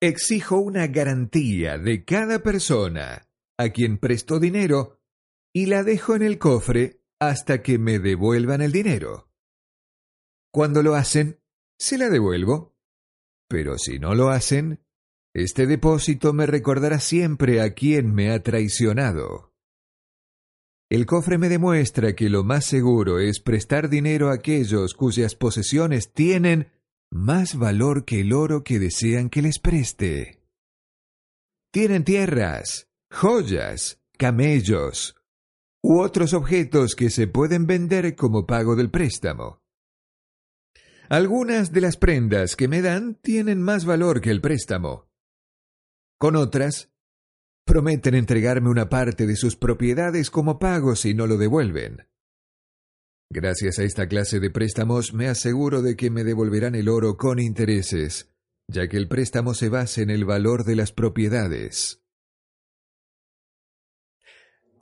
Exijo 0.00 0.58
una 0.58 0.86
garantía 0.86 1.76
de 1.76 2.06
cada 2.06 2.42
persona 2.42 3.28
a 3.58 3.68
quien 3.68 3.98
prestó 3.98 4.40
dinero 4.40 5.02
y 5.52 5.66
la 5.66 5.82
dejo 5.82 6.16
en 6.16 6.22
el 6.22 6.38
cofre 6.38 7.02
hasta 7.20 7.60
que 7.60 7.78
me 7.78 7.98
devuelvan 7.98 8.62
el 8.62 8.72
dinero. 8.72 9.30
Cuando 10.50 10.82
lo 10.82 10.94
hacen, 10.94 11.38
se 11.78 11.98
la 11.98 12.08
devuelvo. 12.08 12.74
Pero 13.46 13.76
si 13.76 13.98
no 13.98 14.14
lo 14.14 14.30
hacen, 14.30 14.80
este 15.34 15.66
depósito 15.66 16.32
me 16.32 16.46
recordará 16.46 16.98
siempre 16.98 17.60
a 17.60 17.74
quien 17.74 18.14
me 18.14 18.32
ha 18.32 18.42
traicionado. 18.42 19.49
El 20.90 21.06
cofre 21.06 21.38
me 21.38 21.48
demuestra 21.48 22.16
que 22.16 22.28
lo 22.28 22.42
más 22.42 22.64
seguro 22.64 23.20
es 23.20 23.38
prestar 23.38 23.88
dinero 23.88 24.30
a 24.30 24.34
aquellos 24.34 24.94
cuyas 24.94 25.36
posesiones 25.36 26.12
tienen 26.12 26.72
más 27.12 27.54
valor 27.54 28.04
que 28.04 28.22
el 28.22 28.32
oro 28.32 28.64
que 28.64 28.80
desean 28.80 29.30
que 29.30 29.40
les 29.40 29.60
preste. 29.60 30.42
Tienen 31.72 32.02
tierras, 32.02 32.88
joyas, 33.08 34.02
camellos 34.18 35.14
u 35.80 36.00
otros 36.00 36.34
objetos 36.34 36.96
que 36.96 37.08
se 37.08 37.28
pueden 37.28 37.68
vender 37.68 38.16
como 38.16 38.44
pago 38.44 38.74
del 38.74 38.90
préstamo. 38.90 39.62
Algunas 41.08 41.72
de 41.72 41.82
las 41.82 41.96
prendas 41.96 42.56
que 42.56 42.66
me 42.66 42.82
dan 42.82 43.14
tienen 43.14 43.62
más 43.62 43.84
valor 43.84 44.20
que 44.20 44.30
el 44.30 44.40
préstamo. 44.40 45.08
Con 46.18 46.34
otras, 46.34 46.89
prometen 47.70 48.16
entregarme 48.16 48.68
una 48.68 48.88
parte 48.88 49.28
de 49.28 49.36
sus 49.36 49.54
propiedades 49.54 50.28
como 50.28 50.58
pago 50.58 50.96
si 50.96 51.14
no 51.14 51.28
lo 51.28 51.36
devuelven. 51.36 52.04
Gracias 53.30 53.78
a 53.78 53.84
esta 53.84 54.08
clase 54.08 54.40
de 54.40 54.50
préstamos 54.50 55.14
me 55.14 55.28
aseguro 55.28 55.80
de 55.80 55.94
que 55.94 56.10
me 56.10 56.24
devolverán 56.24 56.74
el 56.74 56.88
oro 56.88 57.16
con 57.16 57.38
intereses, 57.38 58.34
ya 58.66 58.88
que 58.88 58.96
el 58.96 59.06
préstamo 59.06 59.54
se 59.54 59.68
basa 59.68 60.02
en 60.02 60.10
el 60.10 60.24
valor 60.24 60.64
de 60.64 60.74
las 60.74 60.90
propiedades. 60.90 62.02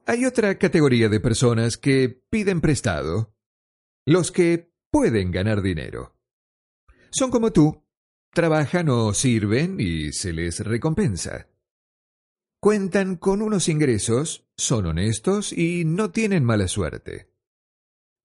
Hay 0.07 0.25
otra 0.25 0.57
categoría 0.57 1.11
de 1.11 1.21
personas 1.21 1.77
que 1.77 2.23
piden 2.31 2.63
prestado, 2.63 3.35
los 4.07 4.33
que 4.33 4.73
pueden 4.91 5.31
ganar 5.31 5.61
dinero. 5.61 6.17
Son 7.11 7.31
como 7.31 7.53
tú, 7.53 7.85
trabajan 8.33 8.89
o 8.89 9.13
sirven 9.13 9.79
y 9.79 10.15
se 10.15 10.33
les 10.33 10.61
recompensa 10.61 11.49
cuentan 12.61 13.17
con 13.17 13.43
unos 13.43 13.69
ingresos, 13.69 14.47
son 14.57 14.87
honestos 14.87 15.53
y 15.53 15.85
no 15.85 16.11
tienen 16.11 16.45
mala 16.45 16.69
suerte. 16.69 17.31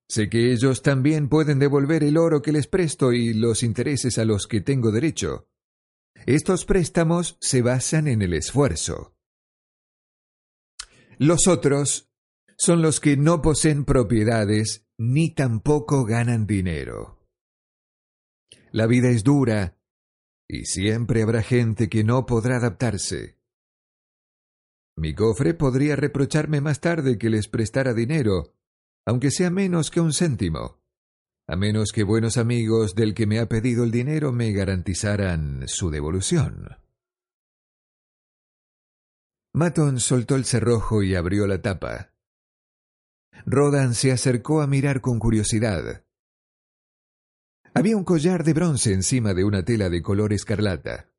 Sé 0.10 0.30
que 0.30 0.52
ellos 0.52 0.82
también 0.82 1.30
pueden 1.30 1.60
devolver 1.60 2.04
el 2.04 2.18
oro 2.18 2.42
que 2.42 2.52
les 2.52 2.68
presto 2.68 3.14
y 3.14 3.34
los 3.34 3.64
intereses 3.64 4.18
a 4.18 4.26
los 4.26 4.48
que 4.48 4.62
tengo 4.62 4.92
derecho. 4.92 5.48
Estos 6.26 6.66
préstamos 6.66 7.38
se 7.42 7.62
basan 7.62 8.08
en 8.08 8.22
el 8.22 8.34
esfuerzo. 8.34 9.16
Los 11.18 11.48
otros 11.48 12.10
son 12.58 12.82
los 12.82 13.00
que 13.00 13.18
no 13.18 13.42
poseen 13.42 13.86
propiedades 13.86 14.86
ni 14.98 15.34
tampoco 15.34 16.06
ganan 16.06 16.46
dinero. 16.46 17.20
La 18.72 18.88
vida 18.88 19.10
es 19.10 19.24
dura 19.24 19.78
y 20.48 20.66
siempre 20.66 21.24
habrá 21.24 21.42
gente 21.42 21.90
que 21.90 22.04
no 22.04 22.26
podrá 22.26 22.58
adaptarse. 22.58 23.38
Mi 24.96 25.16
cofre 25.16 25.54
podría 25.54 25.96
reprocharme 25.96 26.62
más 26.62 26.80
tarde 26.80 27.18
que 27.18 27.30
les 27.30 27.48
prestara 27.48 27.94
dinero, 27.94 28.54
aunque 29.06 29.32
sea 29.32 29.50
menos 29.50 29.90
que 29.90 30.00
un 30.00 30.14
céntimo, 30.14 30.82
a 31.48 31.56
menos 31.56 31.92
que 31.92 32.04
buenos 32.04 32.38
amigos 32.38 32.96
del 32.96 33.14
que 33.14 33.28
me 33.28 33.40
ha 33.40 33.48
pedido 33.48 33.84
el 33.84 33.92
dinero 33.92 34.32
me 34.32 34.52
garantizaran 34.52 35.68
su 35.68 35.90
devolución. 35.90 36.78
Maton 39.54 40.00
soltó 40.00 40.36
el 40.36 40.46
cerrojo 40.46 41.04
y 41.04 41.16
abrió 41.16 41.46
la 41.46 41.62
tapa. 41.62 42.14
Rodan 43.46 43.94
se 43.94 44.12
acercó 44.12 44.62
a 44.62 44.68
mirar 44.68 45.02
con 45.02 45.20
curiosidad. 45.20 46.04
Había 47.74 47.98
un 47.98 48.04
collar 48.04 48.44
de 48.44 48.54
bronce 48.54 48.94
encima 48.94 49.34
de 49.34 49.44
una 49.44 49.64
tela 49.64 49.90
de 49.90 50.02
color 50.02 50.34
escarlata. 50.34 51.13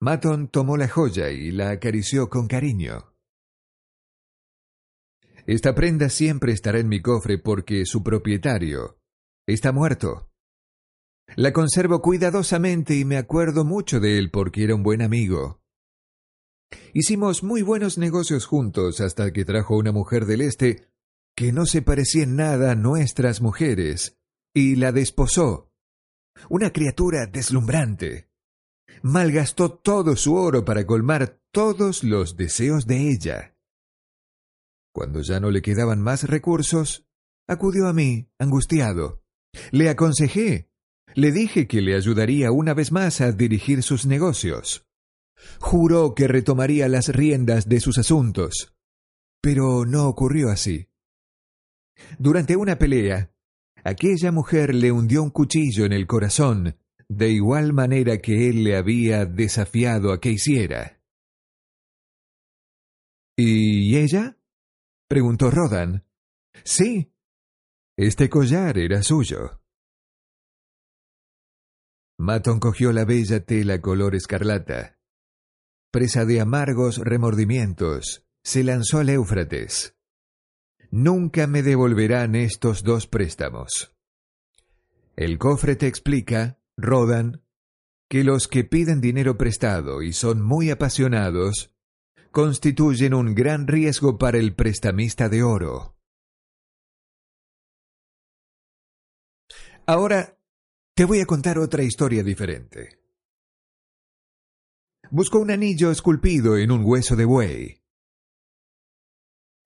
Maton 0.00 0.48
tomó 0.48 0.76
la 0.76 0.88
joya 0.88 1.30
y 1.30 1.50
la 1.50 1.70
acarició 1.70 2.28
con 2.28 2.46
cariño. 2.46 3.14
Esta 5.46 5.74
prenda 5.74 6.08
siempre 6.08 6.52
estará 6.52 6.78
en 6.78 6.88
mi 6.88 7.00
cofre 7.02 7.38
porque 7.38 7.84
su 7.84 8.02
propietario 8.02 8.98
está 9.46 9.72
muerto. 9.72 10.30
La 11.36 11.52
conservo 11.52 12.00
cuidadosamente 12.00 12.96
y 12.96 13.04
me 13.04 13.16
acuerdo 13.16 13.64
mucho 13.64 14.00
de 14.00 14.18
él 14.18 14.30
porque 14.30 14.64
era 14.64 14.74
un 14.74 14.82
buen 14.82 15.02
amigo. 15.02 15.62
Hicimos 16.92 17.42
muy 17.42 17.62
buenos 17.62 17.98
negocios 17.98 18.46
juntos 18.46 19.00
hasta 19.00 19.32
que 19.32 19.44
trajo 19.44 19.76
una 19.76 19.92
mujer 19.92 20.26
del 20.26 20.40
Este 20.40 20.88
que 21.36 21.52
no 21.52 21.66
se 21.66 21.82
parecía 21.82 22.22
en 22.22 22.36
nada 22.36 22.72
a 22.72 22.76
nuestras 22.76 23.40
mujeres 23.40 24.16
y 24.54 24.76
la 24.76 24.92
desposó. 24.92 25.72
Una 26.48 26.72
criatura 26.72 27.26
deslumbrante 27.26 28.28
malgastó 29.02 29.70
todo 29.70 30.16
su 30.16 30.34
oro 30.34 30.64
para 30.64 30.86
colmar 30.86 31.40
todos 31.50 32.04
los 32.04 32.36
deseos 32.36 32.86
de 32.86 33.10
ella. 33.10 33.56
Cuando 34.94 35.22
ya 35.22 35.40
no 35.40 35.50
le 35.50 35.62
quedaban 35.62 36.00
más 36.00 36.24
recursos, 36.24 37.06
acudió 37.48 37.88
a 37.88 37.92
mí, 37.92 38.28
angustiado. 38.38 39.22
Le 39.70 39.88
aconsejé, 39.88 40.70
le 41.14 41.32
dije 41.32 41.66
que 41.66 41.80
le 41.80 41.94
ayudaría 41.94 42.50
una 42.50 42.74
vez 42.74 42.92
más 42.92 43.20
a 43.20 43.32
dirigir 43.32 43.82
sus 43.82 44.06
negocios. 44.06 44.86
Juró 45.60 46.14
que 46.14 46.28
retomaría 46.28 46.88
las 46.88 47.08
riendas 47.08 47.68
de 47.68 47.80
sus 47.80 47.98
asuntos. 47.98 48.74
Pero 49.40 49.84
no 49.84 50.08
ocurrió 50.08 50.48
así. 50.48 50.88
Durante 52.18 52.56
una 52.56 52.78
pelea, 52.78 53.32
aquella 53.84 54.32
mujer 54.32 54.74
le 54.74 54.90
hundió 54.90 55.22
un 55.22 55.30
cuchillo 55.30 55.84
en 55.84 55.92
el 55.92 56.06
corazón, 56.06 56.76
de 57.08 57.30
igual 57.30 57.72
manera 57.72 58.18
que 58.18 58.48
él 58.48 58.64
le 58.64 58.76
había 58.76 59.24
desafiado 59.26 60.12
a 60.12 60.20
que 60.20 60.30
hiciera. 60.30 61.00
¿Y 63.36 63.96
ella? 63.96 64.38
preguntó 65.08 65.50
Rodan. 65.50 66.04
Sí. 66.64 67.12
Este 67.96 68.28
collar 68.28 68.78
era 68.78 69.02
suyo. 69.02 69.60
Maton 72.18 72.60
cogió 72.60 72.92
la 72.92 73.04
bella 73.04 73.44
tela 73.44 73.80
color 73.80 74.14
escarlata. 74.14 74.98
Presa 75.90 76.24
de 76.24 76.40
amargos 76.40 76.98
remordimientos, 76.98 78.24
se 78.42 78.64
lanzó 78.64 78.98
al 78.98 79.10
Éufrates. 79.10 79.96
Nunca 80.90 81.46
me 81.46 81.62
devolverán 81.62 82.36
estos 82.36 82.84
dos 82.84 83.08
préstamos. 83.08 83.94
El 85.16 85.38
cofre 85.38 85.76
te 85.76 85.86
explica, 85.86 86.58
Rodan, 86.76 87.42
que 88.08 88.24
los 88.24 88.48
que 88.48 88.64
piden 88.64 89.00
dinero 89.00 89.36
prestado 89.36 90.02
y 90.02 90.12
son 90.12 90.42
muy 90.42 90.70
apasionados 90.70 91.74
constituyen 92.30 93.14
un 93.14 93.34
gran 93.34 93.66
riesgo 93.66 94.18
para 94.18 94.38
el 94.38 94.54
prestamista 94.54 95.28
de 95.28 95.42
oro. 95.42 95.96
Ahora 99.86 100.38
te 100.94 101.04
voy 101.04 101.20
a 101.20 101.26
contar 101.26 101.58
otra 101.58 101.82
historia 101.82 102.22
diferente. 102.22 103.00
Busco 105.10 105.38
un 105.38 105.50
anillo 105.50 105.90
esculpido 105.90 106.56
en 106.56 106.72
un 106.72 106.82
hueso 106.84 107.14
de 107.14 107.24
buey. 107.24 107.82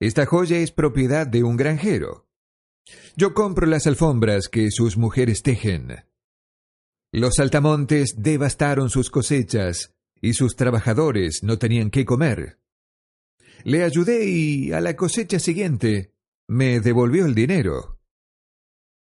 Esta 0.00 0.26
joya 0.26 0.58
es 0.58 0.70
propiedad 0.70 1.26
de 1.26 1.42
un 1.44 1.56
granjero. 1.56 2.28
Yo 3.16 3.34
compro 3.34 3.66
las 3.66 3.86
alfombras 3.86 4.48
que 4.48 4.70
sus 4.70 4.96
mujeres 4.96 5.42
tejen. 5.42 6.07
Los 7.12 7.36
saltamontes 7.36 8.16
devastaron 8.18 8.90
sus 8.90 9.10
cosechas 9.10 9.94
y 10.20 10.34
sus 10.34 10.56
trabajadores 10.56 11.42
no 11.42 11.58
tenían 11.58 11.90
qué 11.90 12.04
comer. 12.04 12.58
Le 13.64 13.82
ayudé 13.82 14.26
y 14.26 14.72
a 14.72 14.80
la 14.80 14.94
cosecha 14.94 15.38
siguiente 15.38 16.12
me 16.48 16.80
devolvió 16.80 17.26
el 17.26 17.34
dinero. 17.34 17.98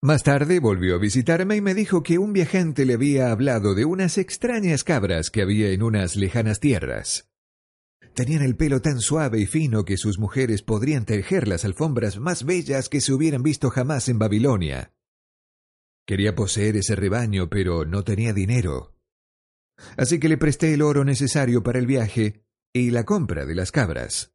Más 0.02 0.22
tarde 0.22 0.60
volvió 0.60 0.96
a 0.96 0.98
visitarme 0.98 1.56
y 1.56 1.60
me 1.62 1.74
dijo 1.74 2.02
que 2.02 2.18
un 2.18 2.34
viajante 2.34 2.84
le 2.84 2.94
había 2.94 3.30
hablado 3.30 3.74
de 3.74 3.86
unas 3.86 4.18
extrañas 4.18 4.84
cabras 4.84 5.30
que 5.30 5.40
había 5.40 5.70
en 5.70 5.82
unas 5.82 6.14
lejanas 6.14 6.60
tierras. 6.60 7.30
Tenían 8.14 8.42
el 8.42 8.54
pelo 8.54 8.80
tan 8.80 9.00
suave 9.00 9.40
y 9.40 9.46
fino 9.46 9.84
que 9.84 9.96
sus 9.96 10.18
mujeres 10.18 10.62
podrían 10.62 11.04
tejer 11.04 11.48
las 11.48 11.64
alfombras 11.64 12.18
más 12.18 12.44
bellas 12.44 12.88
que 12.88 13.00
se 13.00 13.12
hubieran 13.12 13.42
visto 13.42 13.70
jamás 13.70 14.08
en 14.08 14.18
Babilonia. 14.18 14.93
Quería 16.06 16.34
poseer 16.34 16.76
ese 16.76 16.96
rebaño, 16.96 17.48
pero 17.48 17.84
no 17.84 18.04
tenía 18.04 18.32
dinero. 18.32 18.94
Así 19.96 20.20
que 20.20 20.28
le 20.28 20.38
presté 20.38 20.74
el 20.74 20.82
oro 20.82 21.04
necesario 21.04 21.62
para 21.62 21.78
el 21.78 21.86
viaje 21.86 22.44
y 22.72 22.90
la 22.90 23.04
compra 23.04 23.46
de 23.46 23.54
las 23.54 23.72
cabras. 23.72 24.34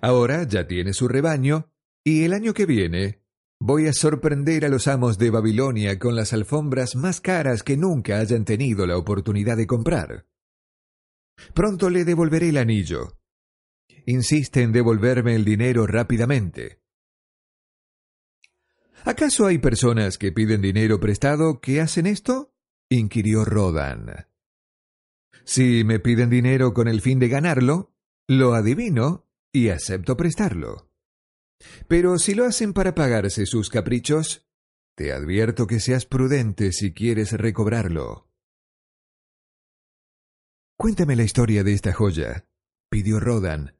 Ahora 0.00 0.44
ya 0.44 0.66
tiene 0.66 0.92
su 0.92 1.08
rebaño, 1.08 1.70
y 2.04 2.24
el 2.24 2.32
año 2.32 2.54
que 2.54 2.66
viene 2.66 3.22
voy 3.60 3.86
a 3.86 3.92
sorprender 3.92 4.64
a 4.64 4.68
los 4.68 4.88
amos 4.88 5.18
de 5.18 5.30
Babilonia 5.30 5.98
con 5.98 6.16
las 6.16 6.32
alfombras 6.32 6.96
más 6.96 7.20
caras 7.20 7.62
que 7.62 7.76
nunca 7.76 8.18
hayan 8.18 8.44
tenido 8.44 8.86
la 8.86 8.96
oportunidad 8.96 9.56
de 9.56 9.66
comprar. 9.68 10.26
Pronto 11.54 11.88
le 11.88 12.04
devolveré 12.04 12.48
el 12.48 12.56
anillo. 12.56 13.18
Insiste 14.06 14.62
en 14.62 14.72
devolverme 14.72 15.36
el 15.36 15.44
dinero 15.44 15.86
rápidamente. 15.86 16.81
¿Acaso 19.04 19.46
hay 19.46 19.58
personas 19.58 20.16
que 20.16 20.30
piden 20.30 20.62
dinero 20.62 21.00
prestado 21.00 21.60
que 21.60 21.80
hacen 21.80 22.06
esto? 22.06 22.54
inquirió 22.88 23.44
Rodan. 23.44 24.26
Si 25.44 25.82
me 25.84 25.98
piden 25.98 26.30
dinero 26.30 26.72
con 26.72 26.86
el 26.86 27.00
fin 27.00 27.18
de 27.18 27.28
ganarlo, 27.28 27.92
lo 28.28 28.54
adivino 28.54 29.26
y 29.52 29.70
acepto 29.70 30.16
prestarlo. 30.16 30.88
Pero 31.88 32.18
si 32.18 32.34
lo 32.34 32.44
hacen 32.44 32.72
para 32.72 32.94
pagarse 32.94 33.46
sus 33.46 33.70
caprichos, 33.70 34.46
te 34.94 35.12
advierto 35.12 35.66
que 35.66 35.80
seas 35.80 36.06
prudente 36.06 36.72
si 36.72 36.92
quieres 36.92 37.32
recobrarlo. 37.32 38.28
Cuéntame 40.76 41.16
la 41.16 41.22
historia 41.22 41.64
de 41.64 41.72
esta 41.72 41.92
joya, 41.92 42.46
pidió 42.88 43.20
Rodan, 43.20 43.76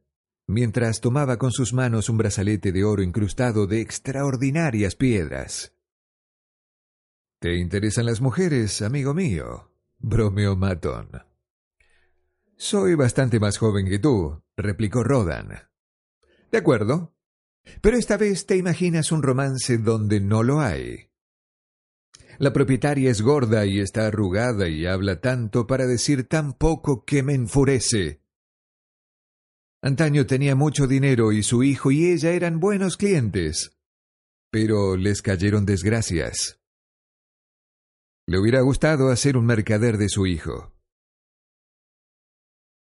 mientras 0.47 1.01
tomaba 1.01 1.37
con 1.37 1.51
sus 1.51 1.73
manos 1.73 2.09
un 2.09 2.17
brazalete 2.17 2.71
de 2.71 2.83
oro 2.83 3.01
incrustado 3.01 3.67
de 3.67 3.81
extraordinarias 3.81 4.95
piedras. 4.95 5.73
¿Te 7.39 7.57
interesan 7.57 8.05
las 8.05 8.21
mujeres, 8.21 8.81
amigo 8.81 9.13
mío? 9.13 9.71
bromeó 9.99 10.55
Maton. 10.55 11.09
Soy 12.55 12.95
bastante 12.95 13.39
más 13.39 13.57
joven 13.57 13.87
que 13.87 13.99
tú, 13.99 14.41
replicó 14.55 15.03
Rodan. 15.03 15.69
De 16.51 16.57
acuerdo. 16.57 17.13
Pero 17.81 17.97
esta 17.97 18.17
vez 18.17 18.45
te 18.45 18.57
imaginas 18.57 19.11
un 19.11 19.23
romance 19.23 19.77
donde 19.77 20.19
no 20.19 20.43
lo 20.43 20.61
hay. 20.61 21.09
La 22.39 22.51
propietaria 22.51 23.11
es 23.11 23.21
gorda 23.21 23.65
y 23.65 23.79
está 23.79 24.07
arrugada 24.07 24.67
y 24.67 24.85
habla 24.85 25.21
tanto 25.21 25.67
para 25.67 25.85
decir 25.85 26.27
tan 26.27 26.53
poco 26.53 27.05
que 27.05 27.23
me 27.23 27.33
enfurece. 27.33 28.22
Antaño 29.85 30.25
tenía 30.25 30.55
mucho 30.55 30.87
dinero 30.87 31.33
y 31.33 31.43
su 31.43 31.61
hijo 31.61 31.91
y 31.91 32.09
ella 32.09 32.31
eran 32.31 32.61
buenos 32.61 32.95
clientes, 32.95 33.77
pero 34.49 34.95
les 34.95 35.21
cayeron 35.21 35.65
desgracias. 35.65 36.61
Le 38.25 38.39
hubiera 38.39 38.61
gustado 38.61 39.09
hacer 39.09 39.35
un 39.35 39.45
mercader 39.45 39.97
de 39.97 40.07
su 40.07 40.25
hijo. 40.25 40.71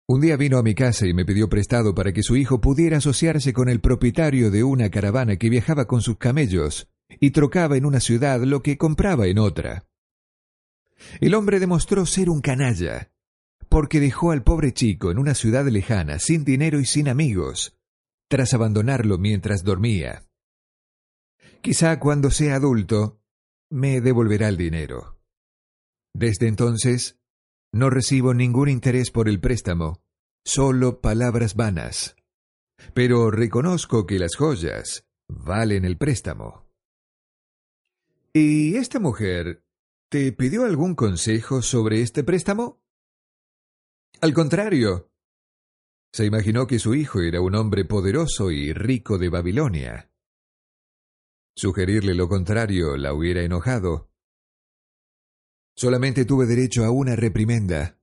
Un 0.06 0.20
día 0.20 0.36
vino 0.36 0.58
a 0.58 0.62
mi 0.62 0.74
casa 0.74 1.06
y 1.06 1.14
me 1.14 1.24
pidió 1.24 1.48
prestado 1.48 1.94
para 1.94 2.12
que 2.12 2.22
su 2.22 2.36
hijo 2.36 2.60
pudiera 2.60 2.98
asociarse 2.98 3.54
con 3.54 3.70
el 3.70 3.80
propietario 3.80 4.50
de 4.50 4.62
una 4.62 4.90
caravana 4.90 5.36
que 5.38 5.48
viajaba 5.48 5.86
con 5.86 6.02
sus 6.02 6.18
camellos 6.18 6.90
y 7.18 7.30
trocaba 7.30 7.78
en 7.78 7.86
una 7.86 8.00
ciudad 8.00 8.42
lo 8.42 8.62
que 8.62 8.76
compraba 8.76 9.26
en 9.26 9.38
otra. 9.38 9.86
El 11.22 11.34
hombre 11.34 11.60
demostró 11.60 12.04
ser 12.04 12.28
un 12.28 12.42
canalla, 12.42 13.13
porque 13.68 14.00
dejó 14.00 14.30
al 14.30 14.42
pobre 14.42 14.72
chico 14.72 15.10
en 15.10 15.18
una 15.18 15.34
ciudad 15.34 15.66
lejana, 15.66 16.18
sin 16.18 16.44
dinero 16.44 16.80
y 16.80 16.86
sin 16.86 17.08
amigos, 17.08 17.76
tras 18.28 18.54
abandonarlo 18.54 19.18
mientras 19.18 19.64
dormía. 19.64 20.26
Quizá 21.60 21.98
cuando 21.98 22.30
sea 22.30 22.56
adulto, 22.56 23.20
me 23.70 24.00
devolverá 24.00 24.48
el 24.48 24.56
dinero. 24.56 25.18
Desde 26.14 26.46
entonces, 26.46 27.18
no 27.72 27.90
recibo 27.90 28.34
ningún 28.34 28.68
interés 28.68 29.10
por 29.10 29.28
el 29.28 29.40
préstamo, 29.40 30.02
solo 30.44 31.00
palabras 31.00 31.54
vanas. 31.56 32.16
Pero 32.92 33.30
reconozco 33.30 34.06
que 34.06 34.18
las 34.18 34.36
joyas 34.36 35.06
valen 35.28 35.84
el 35.84 35.96
préstamo. 35.96 36.68
¿Y 38.32 38.76
esta 38.76 39.00
mujer 39.00 39.64
te 40.10 40.32
pidió 40.32 40.64
algún 40.64 40.94
consejo 40.94 41.62
sobre 41.62 42.02
este 42.02 42.24
préstamo? 42.24 42.83
Al 44.24 44.32
contrario. 44.32 45.12
Se 46.10 46.24
imaginó 46.24 46.66
que 46.66 46.78
su 46.78 46.94
hijo 46.94 47.20
era 47.20 47.42
un 47.42 47.54
hombre 47.54 47.84
poderoso 47.84 48.50
y 48.50 48.72
rico 48.72 49.18
de 49.18 49.28
Babilonia. 49.28 50.10
Sugerirle 51.54 52.14
lo 52.14 52.26
contrario 52.26 52.96
la 52.96 53.12
hubiera 53.12 53.42
enojado, 53.42 54.08
Solamente 55.76 56.24
tuve 56.24 56.46
derecho 56.46 56.86
a 56.86 56.90
una 56.90 57.16
reprimenda. 57.16 58.00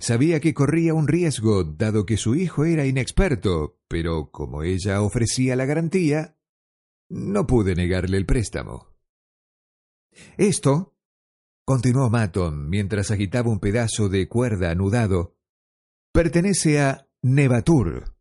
Sabía 0.00 0.40
que 0.40 0.52
corría 0.52 0.94
un 0.94 1.06
riesgo, 1.06 1.62
dado 1.62 2.06
que 2.06 2.16
su 2.16 2.34
hijo 2.34 2.64
era 2.64 2.84
inexperto, 2.84 3.78
pero 3.86 4.32
como 4.32 4.64
ella 4.64 5.00
ofrecía 5.00 5.54
la 5.54 5.64
garantía, 5.64 6.36
no 7.08 7.46
pude 7.46 7.76
negarle 7.76 8.16
el 8.16 8.26
préstamo. 8.26 8.88
Esto, 10.36 10.96
continuó 11.70 12.10
Maton 12.10 12.68
mientras 12.68 13.12
agitaba 13.12 13.48
un 13.48 13.60
pedazo 13.60 14.08
de 14.08 14.26
cuerda 14.26 14.72
anudado, 14.72 15.36
pertenece 16.12 16.80
a 16.80 17.06
Nebatur, 17.22 18.12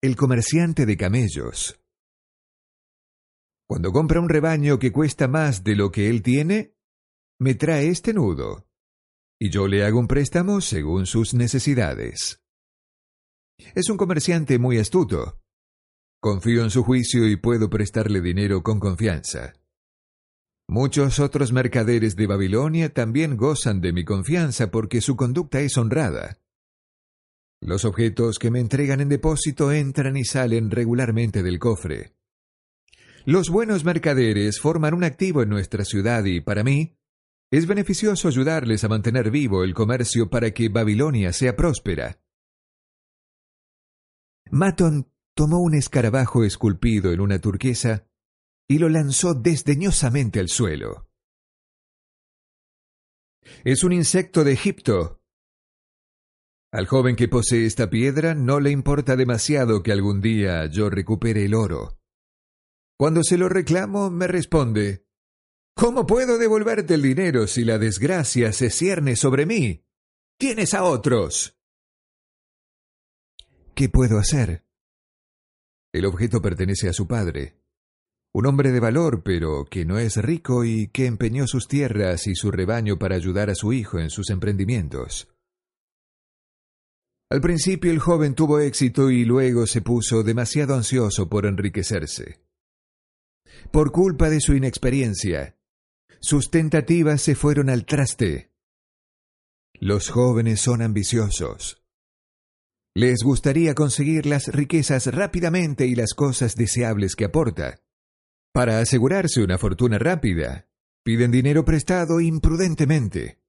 el 0.00 0.14
comerciante 0.14 0.86
de 0.86 0.96
camellos. 0.96 1.82
Cuando 3.68 3.90
compra 3.90 4.20
un 4.20 4.28
rebaño 4.28 4.78
que 4.78 4.92
cuesta 4.92 5.26
más 5.26 5.64
de 5.64 5.74
lo 5.74 5.90
que 5.90 6.08
él 6.08 6.22
tiene, 6.22 6.76
me 7.40 7.56
trae 7.56 7.88
este 7.88 8.14
nudo, 8.14 8.68
y 9.40 9.50
yo 9.50 9.66
le 9.66 9.84
hago 9.84 9.98
un 9.98 10.06
préstamo 10.06 10.60
según 10.60 11.06
sus 11.06 11.34
necesidades. 11.34 12.44
Es 13.74 13.90
un 13.90 13.96
comerciante 13.96 14.60
muy 14.60 14.78
astuto. 14.78 15.40
Confío 16.22 16.62
en 16.62 16.70
su 16.70 16.84
juicio 16.84 17.26
y 17.26 17.34
puedo 17.34 17.68
prestarle 17.68 18.20
dinero 18.20 18.62
con 18.62 18.78
confianza. 18.78 19.54
Muchos 20.68 21.20
otros 21.20 21.52
mercaderes 21.52 22.16
de 22.16 22.26
Babilonia 22.26 22.88
también 22.88 23.36
gozan 23.36 23.80
de 23.80 23.92
mi 23.92 24.04
confianza 24.04 24.70
porque 24.70 25.00
su 25.00 25.14
conducta 25.14 25.60
es 25.60 25.76
honrada. 25.76 26.38
Los 27.60 27.84
objetos 27.84 28.38
que 28.38 28.50
me 28.50 28.60
entregan 28.60 29.00
en 29.00 29.08
depósito 29.08 29.72
entran 29.72 30.16
y 30.16 30.24
salen 30.24 30.70
regularmente 30.70 31.42
del 31.42 31.58
cofre. 31.58 32.14
Los 33.26 33.48
buenos 33.48 33.84
mercaderes 33.84 34.60
forman 34.60 34.94
un 34.94 35.04
activo 35.04 35.42
en 35.42 35.48
nuestra 35.48 35.84
ciudad 35.84 36.24
y, 36.24 36.40
para 36.40 36.62
mí, 36.62 36.96
es 37.50 37.66
beneficioso 37.66 38.28
ayudarles 38.28 38.84
a 38.84 38.88
mantener 38.88 39.30
vivo 39.30 39.64
el 39.64 39.74
comercio 39.74 40.28
para 40.28 40.50
que 40.50 40.68
Babilonia 40.68 41.32
sea 41.32 41.56
próspera. 41.56 42.18
Maton 44.50 45.10
tomó 45.34 45.60
un 45.60 45.74
escarabajo 45.74 46.44
esculpido 46.44 47.12
en 47.12 47.20
una 47.20 47.38
turquesa 47.38 48.06
y 48.68 48.78
lo 48.78 48.88
lanzó 48.88 49.34
desdeñosamente 49.34 50.40
al 50.40 50.48
suelo. 50.48 51.10
Es 53.64 53.84
un 53.84 53.92
insecto 53.92 54.44
de 54.44 54.52
Egipto. 54.52 55.22
Al 56.72 56.86
joven 56.86 57.14
que 57.14 57.28
posee 57.28 57.66
esta 57.66 57.88
piedra 57.88 58.34
no 58.34 58.58
le 58.58 58.70
importa 58.70 59.16
demasiado 59.16 59.82
que 59.82 59.92
algún 59.92 60.20
día 60.20 60.66
yo 60.66 60.90
recupere 60.90 61.44
el 61.44 61.54
oro. 61.54 61.98
Cuando 62.96 63.22
se 63.22 63.38
lo 63.38 63.48
reclamo, 63.48 64.10
me 64.10 64.26
responde, 64.26 65.04
¿Cómo 65.76 66.06
puedo 66.06 66.38
devolverte 66.38 66.94
el 66.94 67.02
dinero 67.02 67.48
si 67.48 67.64
la 67.64 67.78
desgracia 67.78 68.52
se 68.52 68.70
cierne 68.70 69.16
sobre 69.16 69.44
mí? 69.44 69.84
Tienes 70.38 70.72
a 70.72 70.84
otros. 70.84 71.58
¿Qué 73.74 73.88
puedo 73.88 74.18
hacer? 74.18 74.64
El 75.92 76.06
objeto 76.06 76.40
pertenece 76.40 76.88
a 76.88 76.92
su 76.92 77.08
padre, 77.08 77.60
un 78.34 78.46
hombre 78.46 78.72
de 78.72 78.80
valor, 78.80 79.22
pero 79.22 79.64
que 79.64 79.84
no 79.84 79.98
es 79.98 80.16
rico 80.16 80.64
y 80.64 80.88
que 80.88 81.06
empeñó 81.06 81.46
sus 81.46 81.68
tierras 81.68 82.26
y 82.26 82.34
su 82.34 82.50
rebaño 82.50 82.98
para 82.98 83.14
ayudar 83.14 83.48
a 83.48 83.54
su 83.54 83.72
hijo 83.72 84.00
en 84.00 84.10
sus 84.10 84.28
emprendimientos. 84.30 85.28
Al 87.30 87.40
principio 87.40 87.92
el 87.92 88.00
joven 88.00 88.34
tuvo 88.34 88.58
éxito 88.58 89.10
y 89.10 89.24
luego 89.24 89.68
se 89.68 89.82
puso 89.82 90.24
demasiado 90.24 90.74
ansioso 90.74 91.28
por 91.28 91.46
enriquecerse. 91.46 92.40
Por 93.70 93.92
culpa 93.92 94.28
de 94.28 94.40
su 94.40 94.54
inexperiencia, 94.54 95.56
sus 96.20 96.50
tentativas 96.50 97.22
se 97.22 97.36
fueron 97.36 97.70
al 97.70 97.86
traste. 97.86 98.50
Los 99.74 100.10
jóvenes 100.10 100.60
son 100.60 100.82
ambiciosos. 100.82 101.84
Les 102.96 103.22
gustaría 103.22 103.74
conseguir 103.74 104.26
las 104.26 104.48
riquezas 104.48 105.06
rápidamente 105.06 105.86
y 105.86 105.94
las 105.94 106.14
cosas 106.14 106.56
deseables 106.56 107.14
que 107.14 107.26
aporta. 107.26 107.83
Para 108.54 108.78
asegurarse 108.78 109.42
una 109.42 109.58
fortuna 109.58 109.98
rápida, 109.98 110.68
piden 111.02 111.32
dinero 111.32 111.64
prestado 111.64 112.20
imprudentemente. 112.20 113.40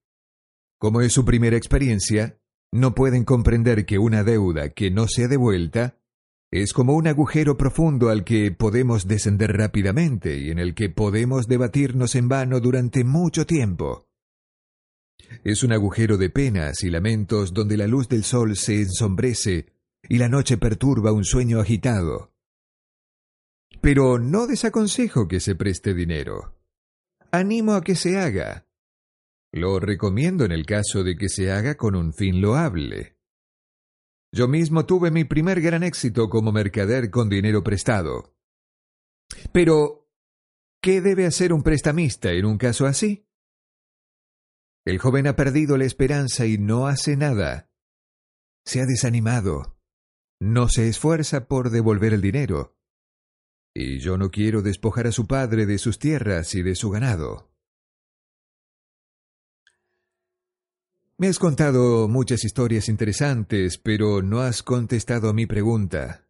Como 0.80 1.02
es 1.02 1.14
su 1.14 1.24
primera 1.24 1.56
experiencia, 1.56 2.40
no 2.72 2.96
pueden 2.96 3.24
comprender 3.24 3.86
que 3.86 4.00
una 4.00 4.24
deuda 4.24 4.70
que 4.70 4.90
no 4.90 5.08
sea 5.08 5.28
devuelta 5.28 6.00
es 6.52 6.74
como 6.74 6.96
un 6.96 7.06
agujero 7.06 7.56
profundo 7.56 8.10
al 8.10 8.24
que 8.24 8.50
podemos 8.50 9.08
descender 9.08 9.56
rápidamente 9.56 10.40
y 10.40 10.50
en 10.50 10.58
el 10.58 10.74
que 10.74 10.90
podemos 10.90 11.48
debatirnos 11.48 12.16
en 12.16 12.28
vano 12.28 12.60
durante 12.60 13.04
mucho 13.04 13.46
tiempo. 13.46 14.08
Es 15.44 15.62
un 15.62 15.72
agujero 15.72 16.18
de 16.18 16.32
penas 16.32 16.84
y 16.84 16.90
lamentos 16.90 17.54
donde 17.54 17.78
la 17.78 17.86
luz 17.86 18.10
del 18.10 18.24
sol 18.24 18.56
se 18.56 18.82
ensombrece 18.82 19.68
y 20.10 20.18
la 20.18 20.30
noche 20.30 20.58
perturba 20.58 21.12
un 21.12 21.26
sueño 21.26 21.60
agitado. 21.60 22.35
Pero 23.86 24.18
no 24.18 24.48
desaconsejo 24.48 25.28
que 25.28 25.40
se 25.40 25.54
preste 25.54 25.94
dinero. 25.94 26.58
Animo 27.32 27.74
a 27.74 27.84
que 27.84 27.94
se 27.94 28.18
haga. 28.18 28.68
Lo 29.54 29.80
recomiendo 29.80 30.44
en 30.44 30.52
el 30.52 30.66
caso 30.66 31.04
de 31.04 31.16
que 31.16 31.30
se 31.30 31.52
haga 31.52 31.76
con 31.76 31.94
un 31.94 32.12
fin 32.12 32.42
loable. 32.42 33.20
Yo 34.34 34.48
mismo 34.48 34.88
tuve 34.88 35.12
mi 35.12 35.24
primer 35.24 35.62
gran 35.62 35.84
éxito 35.84 36.30
como 36.30 36.52
mercader 36.52 37.12
con 37.12 37.30
dinero 37.30 37.64
prestado. 37.64 38.36
Pero, 39.52 40.10
¿qué 40.82 41.00
debe 41.00 41.28
hacer 41.28 41.54
un 41.54 41.62
prestamista 41.62 42.32
en 42.32 42.46
un 42.46 42.58
caso 42.58 42.88
así? 42.88 43.28
El 44.84 44.98
joven 44.98 45.28
ha 45.28 45.36
perdido 45.36 45.78
la 45.78 45.86
esperanza 45.86 46.48
y 46.48 46.58
no 46.58 46.88
hace 46.88 47.18
nada. 47.18 47.70
Se 48.66 48.82
ha 48.82 48.88
desanimado. 48.88 49.78
No 50.40 50.70
se 50.70 50.88
esfuerza 50.88 51.48
por 51.48 51.70
devolver 51.70 52.16
el 52.16 52.22
dinero. 52.22 52.75
Y 53.78 54.00
yo 54.00 54.18
no 54.18 54.32
quiero 54.32 54.62
despojar 54.62 55.06
a 55.06 55.12
su 55.12 55.28
padre 55.28 55.66
de 55.66 55.78
sus 55.78 56.00
tierras 56.00 56.56
y 56.56 56.64
de 56.64 56.76
su 56.76 56.90
ganado. 56.90 57.52
Me 61.18 61.28
has 61.28 61.40
contado 61.40 62.08
muchas 62.08 62.46
historias 62.46 62.88
interesantes, 62.88 63.78
pero 63.78 64.22
no 64.22 64.40
has 64.40 64.64
contestado 64.64 65.30
a 65.30 65.34
mi 65.34 65.46
pregunta. 65.46 66.26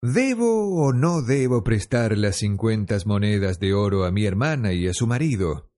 ¿Debo 0.00 0.80
o 0.80 0.92
no 0.92 1.22
debo 1.22 1.64
prestar 1.64 2.16
las 2.18 2.36
cincuenta 2.36 2.96
monedas 3.04 3.58
de 3.58 3.74
oro 3.74 4.04
a 4.04 4.12
mi 4.12 4.26
hermana 4.26 4.72
y 4.72 4.86
a 4.86 4.94
su 4.94 5.08
marido? 5.08 5.72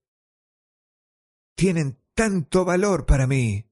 Tienen 1.54 1.98
tanto 2.12 2.66
valor 2.66 3.06
para 3.06 3.26
mí. 3.26 3.65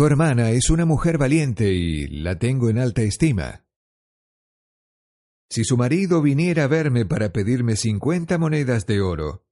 Tu 0.00 0.06
hermana 0.06 0.52
es 0.52 0.70
una 0.70 0.86
mujer 0.86 1.18
valiente 1.18 1.74
y 1.74 2.06
la 2.06 2.38
tengo 2.38 2.70
en 2.70 2.78
alta 2.78 3.02
estima. 3.02 3.66
Si 5.50 5.62
su 5.62 5.76
marido 5.76 6.22
viniera 6.22 6.64
a 6.64 6.68
verme 6.68 7.04
para 7.04 7.34
pedirme 7.34 7.76
cincuenta 7.76 8.38
monedas 8.38 8.86
de 8.86 9.02
oro, 9.02 9.44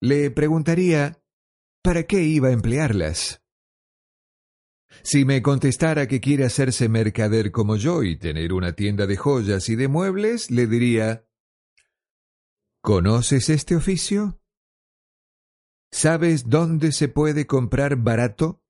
le 0.00 0.30
preguntaría 0.30 1.22
¿para 1.82 2.04
qué 2.04 2.22
iba 2.22 2.48
a 2.48 2.52
emplearlas? 2.52 3.42
Si 5.02 5.26
me 5.26 5.42
contestara 5.42 6.08
que 6.08 6.22
quiere 6.22 6.46
hacerse 6.46 6.88
mercader 6.88 7.52
como 7.52 7.76
yo 7.76 8.02
y 8.02 8.16
tener 8.16 8.54
una 8.54 8.72
tienda 8.72 9.06
de 9.06 9.18
joyas 9.18 9.68
y 9.68 9.76
de 9.76 9.88
muebles, 9.88 10.50
le 10.50 10.66
diría 10.66 11.28
¿Conoces 12.80 13.50
este 13.50 13.76
oficio? 13.76 14.40
¿Sabes 15.90 16.48
dónde 16.48 16.92
se 16.92 17.08
puede 17.08 17.46
comprar 17.46 17.96
barato? 17.96 18.61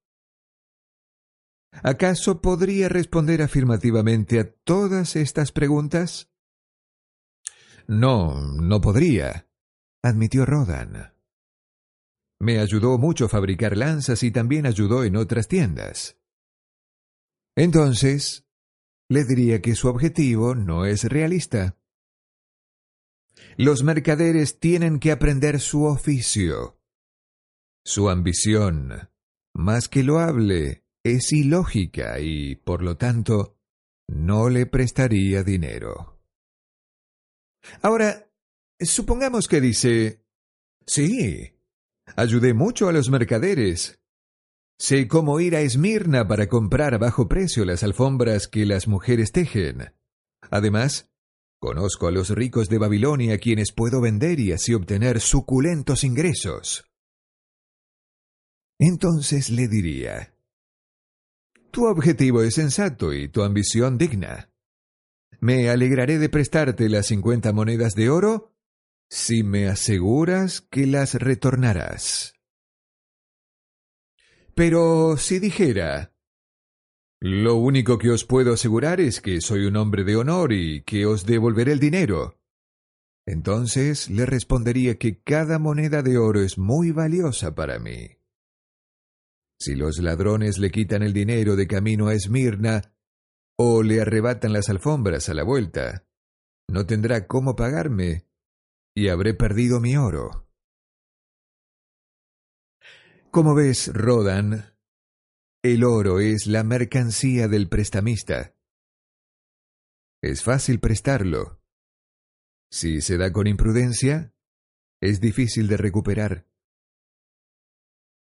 ¿Acaso 1.83 2.43
podría 2.43 2.89
responder 2.89 3.43
afirmativamente 3.43 4.39
a 4.39 4.53
todas 4.53 5.17
estas 5.17 5.53
preguntas? 5.53 6.31
No, 7.89 8.41
no 8.41 8.81
podría, 8.81 9.49
admitió 10.03 10.45
Rodan. 10.45 11.15
Me 12.39 12.59
ayudó 12.59 12.99
mucho 12.99 13.27
a 13.27 13.29
fabricar 13.29 13.77
lanzas 13.77 14.23
y 14.23 14.31
también 14.31 14.67
ayudó 14.67 15.05
en 15.05 15.17
otras 15.17 15.49
tiendas. 15.49 16.19
Entonces, 17.57 18.47
le 19.09 19.25
diría 19.25 19.61
que 19.61 19.75
su 19.75 19.89
objetivo 19.89 20.55
no 20.55 20.85
es 20.87 21.05
realista. 21.05 21.79
Los 23.57 23.83
mercaderes 23.83 24.59
tienen 24.59 24.99
que 24.99 25.13
aprender 25.13 25.61
su 25.61 25.85
oficio. 25.85 26.79
Su 27.85 28.09
ambición, 28.09 29.11
más 29.55 29.89
que 29.89 30.03
loable, 30.03 30.82
es 31.05 31.33
ilógica 31.33 32.21
y, 32.21 32.57
por 32.57 32.83
lo 32.83 32.97
tanto, 32.97 33.59
no 34.09 34.49
le 34.49 34.67
prestaría 34.67 35.43
dinero. 35.43 36.21
Ahora, 37.81 38.29
supongamos 38.81 39.49
que 39.49 39.61
dice, 39.61 40.25
sí, 40.87 41.53
Ayudé 42.17 42.53
mucho 42.53 42.89
a 42.89 42.93
los 42.93 43.11
mercaderes. 43.11 44.01
Sé 44.79 45.07
cómo 45.09 45.41
ir 45.41 45.57
a 45.57 45.61
Esmirna 45.61 46.27
para 46.27 46.49
comprar 46.49 46.95
a 46.95 46.99
bajo 46.99 47.29
precio 47.29 47.65
las 47.65 47.83
alfombras 47.83 48.49
que 48.49 48.67
las 48.67 48.89
mujeres 48.89 49.33
tejen. 49.33 49.95
Además, 50.51 51.11
conozco 51.61 52.09
a 52.09 52.11
los 52.11 52.31
ricos 52.31 52.69
de 52.69 52.79
Babilonia 52.79 53.39
quienes 53.39 53.73
puedo 53.73 54.01
vender 54.01 54.41
y 54.41 54.53
así 54.53 54.75
obtener 54.75 55.21
suculentos 55.21 56.05
ingresos. 56.05 56.85
Entonces 58.79 59.49
le 59.51 59.69
diría, 59.69 60.32
Tu 61.73 61.87
objetivo 61.87 62.43
es 62.43 62.57
sensato 62.57 63.15
y 63.15 63.29
tu 63.29 63.43
ambición 63.43 63.97
digna. 63.97 64.51
Me 65.41 65.71
alegraré 65.71 66.19
de 66.19 66.29
prestarte 66.29 66.91
las 66.91 67.07
cincuenta 67.07 67.55
monedas 67.55 67.95
de 67.95 68.11
oro 68.11 68.53
si 69.09 69.43
me 69.43 69.69
aseguras 69.69 70.61
que 70.61 70.87
las 70.87 71.15
retornarás. 71.15 72.35
Pero 74.55 75.17
si 75.17 75.39
dijera, 75.39 76.13
lo 77.21 77.57
único 77.57 77.97
que 77.97 78.11
os 78.11 78.27
puedo 78.27 78.53
asegurar 78.53 79.01
es 79.01 79.23
que 79.23 79.41
soy 79.41 79.65
un 79.65 79.77
hombre 79.77 80.05
de 80.05 80.17
honor 80.17 80.53
y 80.53 80.83
que 80.83 81.07
os 81.07 81.25
devolveré 81.25 81.73
el 81.73 81.81
dinero. 81.81 82.39
Entonces 83.25 84.11
le 84.11 84.27
respondería 84.27 84.99
que 84.99 85.23
cada 85.23 85.59
moneda 85.59 86.03
de 86.03 86.19
oro 86.19 86.43
es 86.43 86.59
muy 86.59 86.91
valiosa 86.91 87.55
para 87.55 87.79
mí. 87.79 88.22
Si 89.63 89.77
los 89.77 89.99
ladrones 89.99 90.59
le 90.59 90.73
quitan 90.73 91.05
el 91.05 91.13
dinero 91.13 91.55
de 91.55 91.69
camino 91.69 92.09
a 92.09 92.15
Esmirna 92.15 92.83
o 93.57 93.85
le 93.85 94.01
arrebatan 94.01 94.53
las 94.53 94.69
alfombras 94.69 95.29
a 95.29 95.35
la 95.35 95.45
vuelta, 95.45 96.05
no 96.69 96.85
tendrá 96.85 97.29
cómo 97.29 97.55
pagarme 97.55 98.27
y 98.93 99.07
habré 99.07 99.35
perdido 99.35 99.79
mi 99.79 99.97
oro. 99.97 100.49
Como 103.31 103.55
ves, 103.55 103.93
Rodan, 103.95 104.75
el 105.63 105.85
oro 105.85 106.19
es 106.19 106.49
la 106.49 106.65
mercancía 106.65 107.47
del 107.47 107.69
prestamista. 107.69 108.57
es 110.25 110.43
fácil 110.43 110.81
prestarlo. 110.81 111.63
Si 112.69 113.01
se 113.01 113.17
da 113.17 113.31
con 113.31 113.47
imprudencia, 113.47 114.35
es 115.01 115.21
difícil 115.21 115.69
de 115.69 115.77
recuperar. 115.77 116.52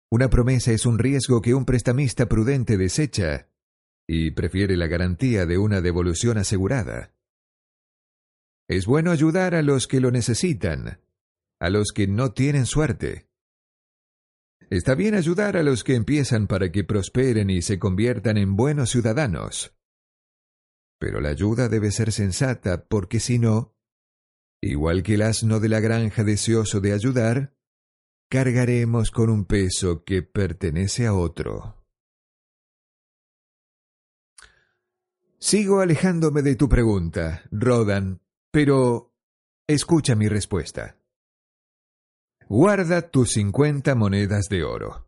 Una 0.09 0.29
promesa 0.29 0.71
es 0.71 0.85
un 0.85 0.99
riesgo 0.99 1.41
que 1.41 1.53
un 1.53 1.65
prestamista 1.65 2.27
prudente 2.27 2.77
desecha 2.77 3.49
y 4.07 4.31
prefiere 4.31 4.77
la 4.77 4.87
garantía 4.87 5.45
de 5.45 5.57
una 5.57 5.81
devolución 5.81 6.37
asegurada. 6.37 7.13
Es 8.69 8.85
bueno 8.85 9.11
ayudar 9.11 9.53
a 9.53 9.61
los 9.61 9.87
que 9.87 9.99
lo 9.99 10.11
necesitan, 10.11 11.01
a 11.59 11.69
los 11.69 11.91
que 11.93 12.07
no 12.07 12.31
tienen 12.31 12.65
suerte. 12.65 13.27
Está 14.69 14.95
bien 14.95 15.13
ayudar 15.13 15.57
a 15.57 15.63
los 15.63 15.83
que 15.83 15.95
empiezan 15.95 16.47
para 16.47 16.71
que 16.71 16.85
prosperen 16.85 17.49
y 17.49 17.61
se 17.61 17.77
conviertan 17.77 18.37
en 18.37 18.55
buenos 18.55 18.91
ciudadanos. 18.91 19.73
Pero 20.99 21.19
la 21.19 21.29
ayuda 21.29 21.67
debe 21.67 21.91
ser 21.91 22.13
sensata 22.13 22.85
porque 22.85 23.19
si 23.19 23.39
no, 23.39 23.75
igual 24.61 25.03
que 25.03 25.15
el 25.15 25.21
asno 25.21 25.59
de 25.59 25.69
la 25.69 25.79
granja 25.79 26.23
deseoso 26.23 26.79
de 26.79 26.93
ayudar, 26.93 27.56
cargaremos 28.29 29.11
con 29.11 29.29
un 29.29 29.45
peso 29.45 30.03
que 30.03 30.21
pertenece 30.21 31.07
a 31.07 31.13
otro. 31.13 31.75
Sigo 35.39 35.81
alejándome 35.81 36.41
de 36.41 36.55
tu 36.55 36.67
pregunta, 36.67 37.43
Rodan, 37.51 38.21
pero 38.51 39.13
escucha 39.67 40.15
mi 40.15 40.27
respuesta. 40.27 40.97
Guarda 42.49 43.09
tus 43.09 43.31
cincuenta 43.31 43.93
monedas 43.93 44.47
de 44.49 44.63
oro. 44.63 45.07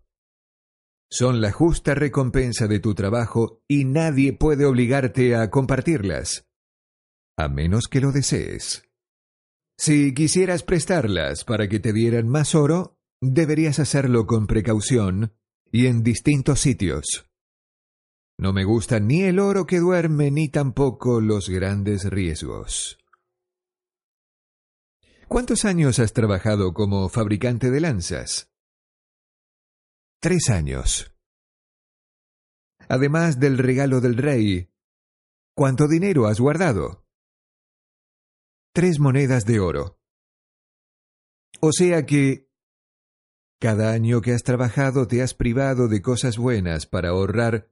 Son 1.09 1.41
la 1.41 1.51
justa 1.51 1.95
recompensa 1.95 2.67
de 2.67 2.79
tu 2.79 2.93
trabajo 2.93 3.63
y 3.67 3.85
nadie 3.85 4.33
puede 4.33 4.65
obligarte 4.65 5.35
a 5.35 5.49
compartirlas, 5.49 6.47
a 7.35 7.47
menos 7.47 7.87
que 7.87 7.99
lo 7.99 8.11
desees. 8.11 8.83
Si 9.77 10.13
quisieras 10.13 10.61
prestarlas 10.61 11.43
para 11.45 11.67
que 11.67 11.79
te 11.79 11.93
dieran 11.93 12.27
más 12.27 12.53
oro, 12.53 12.98
deberías 13.21 13.79
hacerlo 13.79 14.25
con 14.25 14.47
precaución 14.47 15.33
y 15.71 15.87
en 15.87 16.03
distintos 16.03 16.59
sitios. 16.59 17.29
No 18.37 18.53
me 18.53 18.63
gusta 18.63 18.99
ni 18.99 19.23
el 19.23 19.39
oro 19.39 19.65
que 19.65 19.79
duerme 19.79 20.31
ni 20.31 20.49
tampoco 20.49 21.19
los 21.19 21.49
grandes 21.49 22.05
riesgos. 22.09 22.97
¿Cuántos 25.27 25.65
años 25.65 25.99
has 25.99 26.13
trabajado 26.13 26.73
como 26.73 27.09
fabricante 27.09 27.69
de 27.69 27.81
lanzas? 27.81 28.51
Tres 30.21 30.49
años. 30.49 31.13
Además 32.87 33.39
del 33.39 33.59
regalo 33.59 34.01
del 34.01 34.17
rey, 34.17 34.71
¿cuánto 35.55 35.87
dinero 35.87 36.25
has 36.25 36.39
guardado? 36.39 37.05
Tres 38.73 38.99
monedas 38.99 39.45
de 39.45 39.59
oro. 39.59 39.99
O 41.61 41.71
sea 41.71 42.05
que 42.05 42.48
cada 43.59 43.91
año 43.91 44.21
que 44.21 44.33
has 44.33 44.43
trabajado 44.43 45.07
te 45.07 45.21
has 45.21 45.33
privado 45.33 45.87
de 45.87 46.01
cosas 46.01 46.37
buenas 46.37 46.85
para 46.85 47.09
ahorrar 47.09 47.69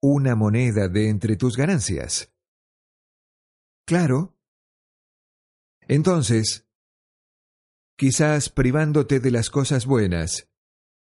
una 0.00 0.34
moneda 0.34 0.88
de 0.88 1.08
entre 1.08 1.36
tus 1.36 1.56
ganancias. 1.56 2.32
Claro. 3.86 4.34
Entonces, 5.86 6.66
quizás 7.96 8.50
privándote 8.50 9.20
de 9.20 9.30
las 9.30 9.48
cosas 9.48 9.86
buenas, 9.86 10.48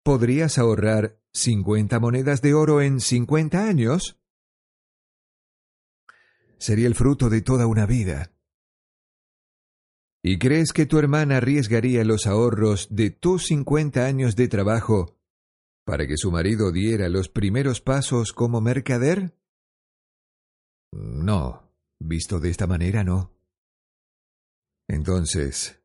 podrías 0.03 0.59
ahorrar 0.59 1.21
cincuenta 1.33 2.01
monedas 2.01 2.43
de 2.43 2.55
oro 2.55 2.81
en 2.81 3.01
cincuenta 3.01 3.69
años. 3.69 4.19
Sería 6.59 6.87
el 6.87 6.95
fruto 6.95 7.29
de 7.29 7.43
toda 7.43 7.67
una 7.67 7.87
vida. 7.87 8.34
¿Y 10.27 10.39
crees 10.39 10.73
que 10.73 10.87
tu 10.87 10.99
hermana 10.99 11.37
arriesgaría 11.37 12.03
los 12.03 12.27
ahorros 12.27 12.89
de 12.91 13.11
tus 13.11 13.45
cincuenta 13.45 14.07
años 14.07 14.37
de 14.37 14.49
trabajo 14.49 15.19
para 15.85 16.07
que 16.07 16.17
su 16.17 16.31
marido 16.31 16.73
diera 16.73 17.11
los 17.11 17.29
primeros 17.29 17.83
pasos 17.83 18.33
como 18.33 18.63
mercader? 18.63 19.37
No, 20.93 21.71
visto 22.01 22.41
de 22.41 22.49
esta 22.49 22.67
manera 22.67 23.05
no. 23.05 23.37
Entonces, 24.89 25.83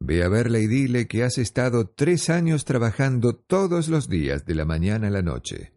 ve 0.00 0.22
a 0.22 0.28
verla 0.28 0.58
y 0.58 0.66
dile 0.66 1.08
que 1.08 1.22
has 1.22 1.38
estado 1.38 1.88
tres 1.88 2.28
años 2.28 2.66
trabajando 2.66 3.36
todos 3.36 3.88
los 3.88 4.06
días 4.06 4.44
de 4.44 4.54
la 4.54 4.66
mañana 4.66 5.06
a 5.06 5.10
la 5.10 5.22
noche, 5.22 5.72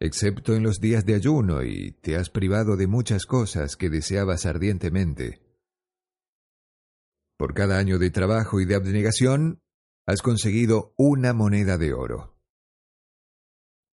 excepto 0.00 0.54
en 0.54 0.62
los 0.62 0.80
días 0.80 1.06
de 1.06 1.14
ayuno, 1.14 1.62
y 1.62 1.92
te 1.92 2.14
has 2.16 2.28
privado 2.28 2.76
de 2.76 2.88
muchas 2.88 3.24
cosas 3.24 3.76
que 3.76 3.88
deseabas 3.88 4.44
ardientemente. 4.44 5.41
Por 7.42 7.54
cada 7.54 7.78
año 7.78 7.98
de 7.98 8.12
trabajo 8.12 8.60
y 8.60 8.66
de 8.66 8.76
abnegación, 8.76 9.60
has 10.06 10.22
conseguido 10.22 10.94
una 10.96 11.32
moneda 11.32 11.76
de 11.76 11.92
oro. 11.92 12.38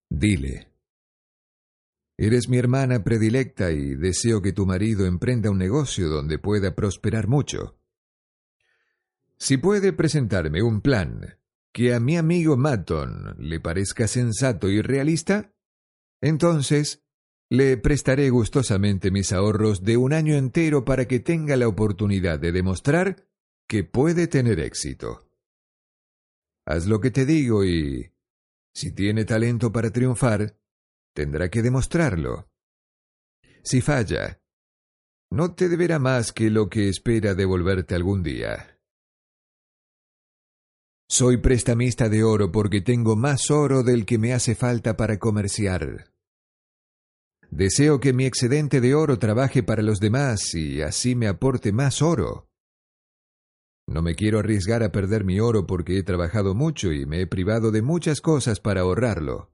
Dile, 0.07 0.71
Eres 2.15 2.47
mi 2.47 2.59
hermana 2.59 3.03
predilecta 3.03 3.71
y 3.71 3.95
deseo 3.95 4.43
que 4.43 4.53
tu 4.53 4.67
marido 4.67 5.07
emprenda 5.07 5.49
un 5.49 5.57
negocio 5.57 6.09
donde 6.09 6.37
pueda 6.37 6.75
prosperar 6.75 7.27
mucho. 7.27 7.79
Si 9.39 9.57
puede 9.57 9.93
presentarme 9.93 10.61
un 10.61 10.81
plan 10.81 11.39
que 11.71 11.95
a 11.95 11.99
mi 11.99 12.17
amigo 12.17 12.55
Matton 12.55 13.35
le 13.39 13.59
parezca 13.59 14.07
sensato 14.07 14.69
y 14.69 14.83
realista, 14.83 15.55
entonces 16.21 17.03
le 17.49 17.77
prestaré 17.77 18.29
gustosamente 18.29 19.09
mis 19.09 19.33
ahorros 19.33 19.81
de 19.81 19.97
un 19.97 20.13
año 20.13 20.35
entero 20.35 20.85
para 20.85 21.07
que 21.07 21.19
tenga 21.19 21.57
la 21.57 21.67
oportunidad 21.67 22.37
de 22.37 22.51
demostrar 22.51 23.25
que 23.69 23.83
puede 23.83 24.27
tener 24.27 24.59
éxito. 24.59 25.29
Haz 26.65 26.87
lo 26.87 26.99
que 26.99 27.11
te 27.11 27.25
digo 27.25 27.63
y 27.63 28.11
si 28.73 28.91
tiene 28.91 29.25
talento 29.25 29.71
para 29.71 29.91
triunfar, 29.91 30.57
tendrá 31.15 31.49
que 31.49 31.61
demostrarlo. 31.61 32.49
Si 33.63 33.81
falla, 33.81 34.41
no 35.31 35.53
te 35.53 35.69
deberá 35.69 35.99
más 35.99 36.31
que 36.31 36.49
lo 36.49 36.67
que 36.67 36.89
espera 36.89 37.35
devolverte 37.35 37.93
algún 37.93 38.23
día. 38.23 38.79
Soy 41.07 41.37
prestamista 41.37 42.09
de 42.09 42.23
oro 42.23 42.51
porque 42.51 42.81
tengo 42.81 43.15
más 43.15 43.51
oro 43.51 43.83
del 43.83 44.05
que 44.05 44.17
me 44.17 44.33
hace 44.33 44.55
falta 44.55 44.97
para 44.97 45.19
comerciar. 45.19 46.11
Deseo 47.51 47.99
que 47.99 48.13
mi 48.13 48.25
excedente 48.25 48.81
de 48.81 48.95
oro 48.95 49.19
trabaje 49.19 49.61
para 49.61 49.83
los 49.83 49.99
demás 49.99 50.55
y 50.55 50.81
así 50.81 51.15
me 51.15 51.27
aporte 51.27 51.71
más 51.71 52.01
oro. 52.01 52.48
No 53.89 54.03
me 54.03 54.13
quiero 54.13 54.37
arriesgar 54.37 54.83
a 54.83 54.91
perder 54.91 55.23
mi 55.23 55.39
oro 55.39 55.65
porque 55.65 55.97
he 55.97 56.03
trabajado 56.03 56.53
mucho 56.53 56.93
y 56.93 57.07
me 57.07 57.21
he 57.21 57.27
privado 57.27 57.71
de 57.71 57.81
muchas 57.81 58.21
cosas 58.21 58.59
para 58.59 58.81
ahorrarlo. 58.81 59.51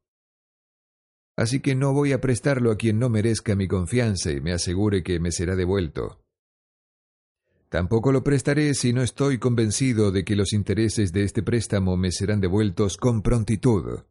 Así 1.38 1.62
que 1.62 1.74
no 1.74 1.94
voy 1.94 2.12
a 2.12 2.20
prestarlo 2.20 2.72
a 2.72 2.76
quien 2.76 3.00
no 3.00 3.10
merezca 3.10 3.56
mi 3.56 3.70
confianza 3.70 4.32
y 4.32 4.42
me 4.42 4.52
asegure 4.52 5.04
que 5.04 5.22
me 5.22 5.32
será 5.32 5.56
devuelto. 5.56 6.22
Tampoco 7.70 8.12
lo 8.12 8.26
prestaré 8.26 8.74
si 8.74 8.92
no 8.92 9.04
estoy 9.04 9.38
convencido 9.40 10.12
de 10.12 10.26
que 10.26 10.36
los 10.36 10.52
intereses 10.52 11.14
de 11.14 11.24
este 11.24 11.42
préstamo 11.42 11.96
me 11.96 12.12
serán 12.12 12.42
devueltos 12.42 12.98
con 12.98 13.22
prontitud. 13.22 14.02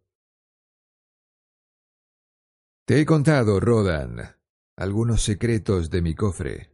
Te 2.87 2.99
he 2.99 3.05
contado, 3.05 3.61
Rodan, 3.61 4.37
algunos 4.77 5.23
secretos 5.23 5.91
de 5.91 6.01
mi 6.01 6.15
cofre. 6.15 6.74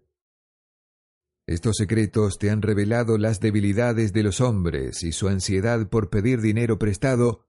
Estos 1.51 1.79
secretos 1.79 2.39
te 2.39 2.49
han 2.49 2.63
revelado 2.63 3.19
las 3.19 3.41
debilidades 3.41 4.13
de 4.13 4.23
los 4.23 4.41
hombres 4.41 5.03
y 5.03 5.11
su 5.11 5.27
ansiedad 5.27 5.89
por 5.89 6.09
pedir 6.09 6.41
dinero 6.41 6.79
prestado, 6.79 7.49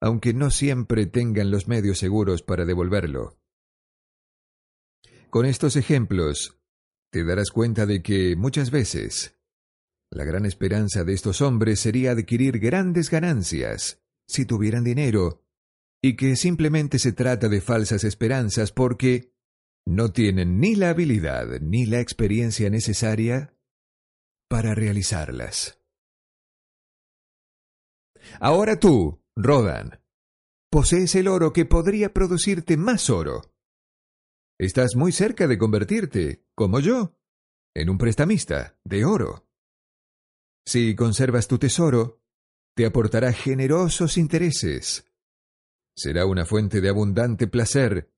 aunque 0.00 0.32
no 0.32 0.50
siempre 0.50 1.04
tengan 1.04 1.50
los 1.50 1.68
medios 1.68 1.98
seguros 1.98 2.40
para 2.40 2.64
devolverlo. 2.64 3.38
Con 5.28 5.44
estos 5.44 5.76
ejemplos, 5.76 6.58
te 7.10 7.22
darás 7.22 7.50
cuenta 7.50 7.84
de 7.84 8.02
que 8.02 8.34
muchas 8.34 8.70
veces 8.70 9.36
la 10.10 10.24
gran 10.24 10.46
esperanza 10.46 11.04
de 11.04 11.12
estos 11.12 11.42
hombres 11.42 11.80
sería 11.80 12.12
adquirir 12.12 12.58
grandes 12.58 13.10
ganancias 13.10 14.00
si 14.26 14.46
tuvieran 14.46 14.84
dinero, 14.84 15.44
y 16.02 16.16
que 16.16 16.36
simplemente 16.36 16.98
se 16.98 17.12
trata 17.12 17.50
de 17.50 17.60
falsas 17.60 18.04
esperanzas 18.04 18.72
porque 18.72 19.33
no 19.86 20.12
tienen 20.12 20.60
ni 20.60 20.74
la 20.74 20.90
habilidad 20.90 21.60
ni 21.60 21.86
la 21.86 22.00
experiencia 22.00 22.70
necesaria 22.70 23.54
para 24.48 24.74
realizarlas. 24.74 25.80
Ahora 28.40 28.78
tú, 28.78 29.22
Rodan, 29.36 30.00
posees 30.70 31.14
el 31.14 31.28
oro 31.28 31.52
que 31.52 31.66
podría 31.66 32.12
producirte 32.12 32.76
más 32.76 33.10
oro. 33.10 33.52
Estás 34.58 34.96
muy 34.96 35.12
cerca 35.12 35.46
de 35.46 35.58
convertirte, 35.58 36.44
como 36.54 36.80
yo, 36.80 37.18
en 37.74 37.90
un 37.90 37.98
prestamista 37.98 38.78
de 38.84 39.04
oro. 39.04 39.46
Si 40.66 40.94
conservas 40.94 41.48
tu 41.48 41.58
tesoro, 41.58 42.22
te 42.74 42.86
aportará 42.86 43.32
generosos 43.32 44.16
intereses. 44.16 45.04
Será 45.96 46.26
una 46.26 46.46
fuente 46.46 46.80
de 46.80 46.88
abundante 46.88 47.46
placer 47.46 48.13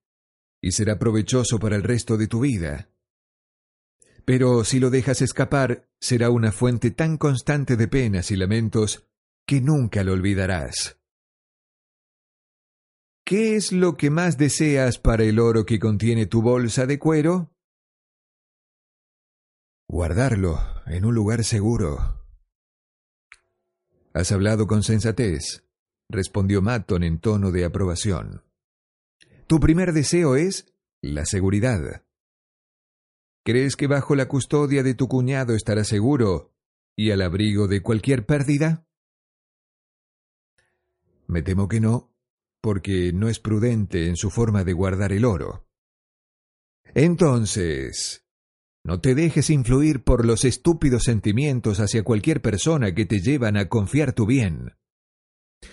y 0.60 0.72
será 0.72 0.98
provechoso 0.98 1.58
para 1.58 1.76
el 1.76 1.82
resto 1.82 2.16
de 2.16 2.26
tu 2.26 2.40
vida. 2.40 2.90
Pero 4.24 4.64
si 4.64 4.80
lo 4.80 4.90
dejas 4.90 5.22
escapar, 5.22 5.88
será 6.00 6.30
una 6.30 6.52
fuente 6.52 6.90
tan 6.90 7.16
constante 7.16 7.76
de 7.76 7.88
penas 7.88 8.30
y 8.30 8.36
lamentos 8.36 9.06
que 9.46 9.60
nunca 9.60 10.02
lo 10.02 10.12
olvidarás. 10.12 10.98
¿Qué 13.24 13.56
es 13.56 13.72
lo 13.72 13.96
que 13.96 14.10
más 14.10 14.38
deseas 14.38 14.98
para 14.98 15.24
el 15.24 15.38
oro 15.40 15.66
que 15.66 15.80
contiene 15.80 16.26
tu 16.26 16.42
bolsa 16.42 16.86
de 16.86 16.98
cuero? 16.98 17.50
Guardarlo 19.88 20.60
en 20.86 21.04
un 21.04 21.14
lugar 21.14 21.44
seguro. 21.44 22.24
Has 24.12 24.32
hablado 24.32 24.66
con 24.66 24.82
sensatez, 24.82 25.64
respondió 26.08 26.62
Matton 26.62 27.02
en 27.02 27.20
tono 27.20 27.50
de 27.50 27.64
aprobación. 27.64 28.45
Tu 29.46 29.60
primer 29.60 29.92
deseo 29.92 30.34
es 30.34 30.66
la 31.00 31.24
seguridad. 31.24 32.02
¿Crees 33.44 33.76
que 33.76 33.86
bajo 33.86 34.16
la 34.16 34.26
custodia 34.26 34.82
de 34.82 34.94
tu 34.94 35.06
cuñado 35.06 35.54
estarás 35.54 35.86
seguro 35.86 36.52
y 36.96 37.12
al 37.12 37.22
abrigo 37.22 37.68
de 37.68 37.80
cualquier 37.80 38.26
pérdida? 38.26 38.88
Me 41.28 41.42
temo 41.42 41.68
que 41.68 41.80
no, 41.80 42.12
porque 42.60 43.12
no 43.12 43.28
es 43.28 43.38
prudente 43.38 44.08
en 44.08 44.16
su 44.16 44.30
forma 44.30 44.64
de 44.64 44.72
guardar 44.72 45.12
el 45.12 45.24
oro. 45.24 45.68
Entonces, 46.94 48.26
no 48.82 49.00
te 49.00 49.14
dejes 49.14 49.50
influir 49.50 50.02
por 50.02 50.24
los 50.24 50.44
estúpidos 50.44 51.04
sentimientos 51.04 51.78
hacia 51.78 52.02
cualquier 52.02 52.42
persona 52.42 52.96
que 52.96 53.06
te 53.06 53.20
llevan 53.20 53.56
a 53.56 53.68
confiar 53.68 54.12
tu 54.12 54.26
bien. 54.26 54.74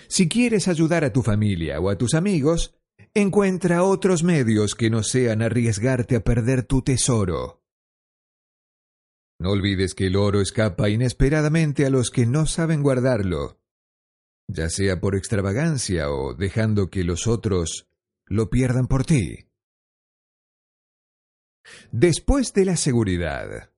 Si 0.08 0.30
quieres 0.30 0.68
ayudar 0.68 1.04
a 1.04 1.12
tu 1.12 1.24
familia 1.24 1.80
o 1.80 1.90
a 1.90 1.98
tus 1.98 2.14
amigos, 2.14 2.76
encuentra 3.16 3.84
otros 3.84 4.24
medios 4.24 4.76
que 4.76 4.90
no 4.90 5.04
sean 5.04 5.42
arriesgarte 5.42 6.16
a 6.16 6.24
perder 6.24 6.64
tu 6.64 6.82
tesoro. 6.82 7.64
No 9.40 9.52
olvides 9.52 9.94
que 9.94 10.08
el 10.08 10.16
oro 10.16 10.42
escapa 10.42 10.90
inesperadamente 10.90 11.86
a 11.86 11.90
los 11.90 12.10
que 12.10 12.26
no 12.26 12.46
saben 12.46 12.82
guardarlo, 12.82 13.60
ya 14.48 14.70
sea 14.70 15.00
por 15.00 15.16
extravagancia 15.16 16.10
o 16.10 16.34
dejando 16.34 16.90
que 16.90 17.04
los 17.04 17.28
otros 17.28 17.88
lo 18.26 18.50
pierdan 18.50 18.88
por 18.88 19.06
ti. 19.06 19.50
Después 21.92 22.54
de 22.54 22.66
la 22.66 22.78
seguridad, 22.78 23.72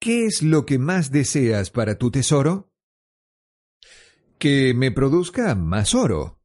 ¿qué 0.00 0.26
es 0.26 0.42
lo 0.42 0.64
que 0.64 0.78
más 0.78 1.10
deseas 1.10 1.70
para 1.70 1.98
tu 1.98 2.10
tesoro? 2.10 2.72
Que 4.38 4.74
me 4.74 4.90
produzca 4.90 5.54
más 5.54 5.94
oro. 5.94 6.35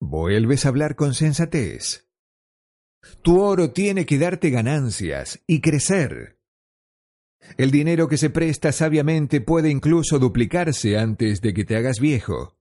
Vuelves 0.00 0.64
a 0.64 0.70
hablar 0.70 0.96
con 0.96 1.12
sensatez. 1.14 2.08
Tu 3.22 3.38
oro 3.38 3.72
tiene 3.72 4.06
que 4.06 4.18
darte 4.18 4.48
ganancias 4.50 5.42
y 5.46 5.60
crecer. 5.60 6.38
El 7.58 7.70
dinero 7.70 8.08
que 8.08 8.16
se 8.16 8.30
presta 8.30 8.72
sabiamente 8.72 9.40
puede 9.40 9.70
incluso 9.70 10.18
duplicarse 10.18 10.98
antes 10.98 11.40
de 11.42 11.52
que 11.52 11.64
te 11.64 11.76
hagas 11.76 12.00
viejo. 12.00 12.56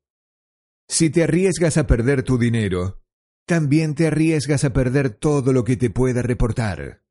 Si 0.88 1.10
te 1.10 1.24
arriesgas 1.24 1.78
a 1.78 1.88
perder 1.88 2.24
tu 2.24 2.38
dinero, 2.38 3.02
también 3.46 3.96
te 3.96 4.08
arriesgas 4.08 4.64
a 4.66 4.74
perder 4.74 5.10
todo 5.10 5.54
lo 5.54 5.64
que 5.64 5.78
te 5.78 5.90
pueda 5.90 6.22
reportar. 6.22 7.04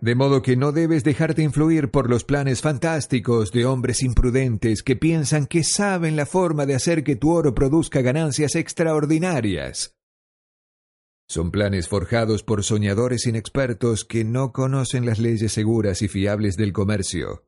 De 0.00 0.14
modo 0.14 0.42
que 0.42 0.56
no 0.56 0.70
debes 0.72 1.02
dejarte 1.02 1.42
influir 1.42 1.90
por 1.90 2.10
los 2.10 2.22
planes 2.22 2.60
fantásticos 2.60 3.52
de 3.52 3.64
hombres 3.64 4.02
imprudentes 4.02 4.82
que 4.82 4.96
piensan 4.96 5.46
que 5.46 5.64
saben 5.64 6.14
la 6.14 6.26
forma 6.26 6.66
de 6.66 6.74
hacer 6.74 7.02
que 7.02 7.16
tu 7.16 7.32
oro 7.32 7.54
produzca 7.54 8.02
ganancias 8.02 8.54
extraordinarias. 8.54 9.96
Son 11.26 11.50
planes 11.50 11.88
forjados 11.88 12.42
por 12.42 12.64
soñadores 12.64 13.26
inexpertos 13.26 14.04
que 14.04 14.24
no 14.24 14.52
conocen 14.52 15.04
las 15.04 15.18
leyes 15.18 15.52
seguras 15.52 16.00
y 16.02 16.08
fiables 16.08 16.56
del 16.56 16.72
comercio. 16.72 17.46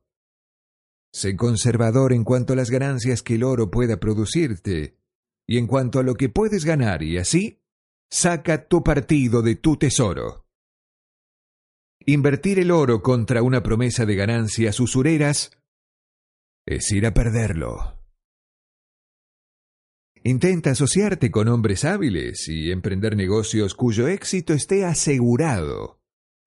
Sé 1.13 1.35
conservador 1.35 2.13
en 2.13 2.23
cuanto 2.23 2.53
a 2.53 2.55
las 2.55 2.69
ganancias 2.69 3.21
que 3.21 3.35
el 3.35 3.43
oro 3.43 3.69
pueda 3.69 3.99
producirte 3.99 4.97
y 5.47 5.57
en 5.57 5.67
cuanto 5.67 5.99
a 5.99 6.03
lo 6.03 6.15
que 6.15 6.29
puedes 6.29 6.65
ganar 6.65 7.03
y 7.03 7.17
así 7.17 7.59
saca 8.09 8.67
tu 8.67 8.83
partido 8.83 9.41
de 9.41 9.55
tu 9.55 9.77
tesoro. 9.77 10.40
Invertir 12.05 12.57
el 12.57 12.71
oro 12.71 13.03
contra 13.03 13.43
una 13.43 13.61
promesa 13.61 14.05
de 14.05 14.15
ganancias 14.15 14.79
usureras 14.79 15.51
es 16.65 16.91
ir 16.91 17.05
a 17.05 17.13
perderlo. 17.13 17.99
Intenta 20.23 20.71
asociarte 20.71 21.29
con 21.31 21.47
hombres 21.47 21.85
hábiles 21.85 22.47
y 22.47 22.71
emprender 22.71 23.15
negocios 23.15 23.75
cuyo 23.75 24.07
éxito 24.07 24.53
esté 24.53 24.85
asegurado, 24.85 25.99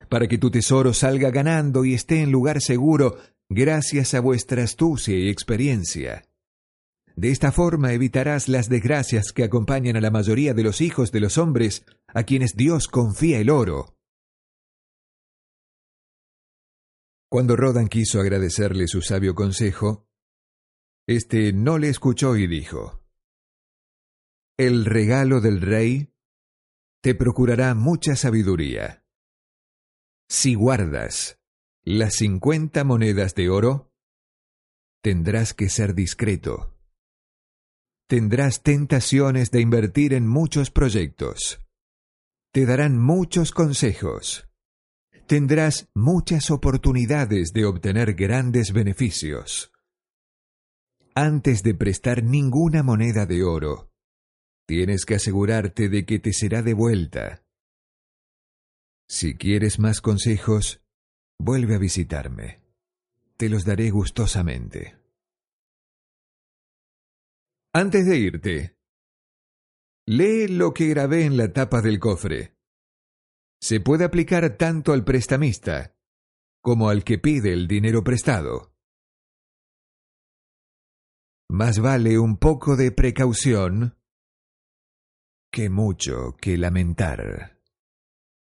para 0.09 0.29
que 0.29 0.39
tu 0.39 0.51
tesoro 0.51 0.93
salga 0.93 1.31
ganando 1.31 1.85
y 1.85 1.95
esté 1.95 2.21
en 2.21 2.33
lugar 2.33 2.61
seguro 2.61 3.19
gracias 3.49 4.15
a 4.15 4.21
vuestra 4.21 4.65
astucia 4.65 5.17
y 5.17 5.29
experiencia. 5.29 6.25
De 7.17 7.31
esta 7.31 7.53
forma 7.53 7.93
evitarás 7.93 8.49
las 8.49 8.69
desgracias 8.69 9.33
que 9.33 9.45
acompañan 9.45 9.97
a 9.97 10.01
la 10.01 10.11
mayoría 10.11 10.53
de 10.53 10.65
los 10.65 10.81
hijos 10.81 11.13
de 11.13 11.21
los 11.21 11.39
hombres 11.39 11.85
a 12.09 12.25
quienes 12.25 12.55
Dios 12.57 12.89
confía 12.89 13.39
el 13.39 13.51
oro. 13.51 13.94
Cuando 17.35 17.57
Rodan 17.57 17.89
quiso 17.89 18.21
agradecerle 18.21 18.87
su 18.87 19.03
sabio 19.03 19.35
consejo, 19.35 20.07
éste 21.05 21.53
no 21.53 21.79
le 21.79 21.89
escuchó 21.89 22.37
y 22.37 22.47
dijo, 22.47 23.03
El 24.57 24.85
regalo 24.85 25.41
del 25.41 25.61
rey 25.61 26.15
te 27.03 27.17
procurará 27.17 27.75
mucha 27.75 28.15
sabiduría. 28.15 29.05
Si 30.29 30.55
guardas 30.55 31.41
las 31.83 32.15
cincuenta 32.15 32.85
monedas 32.85 33.35
de 33.35 33.49
oro, 33.51 33.93
tendrás 35.03 35.55
que 35.55 35.69
ser 35.69 35.97
discreto 35.97 36.71
tendrás 38.07 38.63
tentaciones 38.63 39.51
de 39.51 39.61
invertir 39.61 40.15
en 40.15 40.29
muchos 40.29 40.71
proyectos. 40.71 41.59
Te 42.53 42.65
darán 42.65 42.97
muchos 42.97 43.51
consejos. 43.51 44.49
Tendrás 45.27 45.89
muchas 45.95 46.51
oportunidades 46.51 47.53
de 47.55 47.65
obtener 47.65 48.13
grandes 48.13 48.73
beneficios. 48.73 49.73
Antes 51.15 51.63
de 51.63 51.75
prestar 51.75 52.23
ninguna 52.23 52.83
moneda 52.83 53.25
de 53.25 53.43
oro, 53.43 53.91
tienes 54.67 55.07
que 55.07 55.15
asegurarte 55.15 55.89
de 55.89 56.05
que 56.05 56.19
te 56.19 56.35
será 56.35 56.61
devuelta. 56.61 57.43
Si 59.09 59.37
quieres 59.37 59.79
más 59.79 60.03
consejos, 60.03 60.83
vuelve 61.39 61.77
a 61.77 61.79
visitarme. 61.79 62.61
Te 63.39 63.49
los 63.49 63.65
daré 63.65 63.91
gustosamente. 63.91 64.99
Antes 67.73 68.07
de 68.07 68.19
irte, 68.19 68.77
lee 70.07 70.49
lo 70.49 70.75
que 70.75 70.89
grabé 70.89 71.25
en 71.25 71.39
la 71.39 71.53
tapa 71.53 71.81
del 71.81 71.99
cofre. 71.99 72.54
Se 73.67 73.81
puede 73.81 74.05
aplicar 74.05 74.59
tanto 74.59 74.93
al 74.93 75.05
prestamista 75.05 75.97
como 76.63 76.91
al 76.91 77.03
que 77.03 77.17
pide 77.17 77.55
el 77.55 77.67
dinero 77.67 78.05
prestado. 78.05 78.75
Más 81.49 81.79
vale 81.79 82.19
un 82.19 82.37
poco 82.37 82.77
de 82.77 82.93
precaución 82.93 83.97
que 85.51 85.71
mucho 85.71 86.37
que 86.39 86.59
lamentar. 86.59 87.54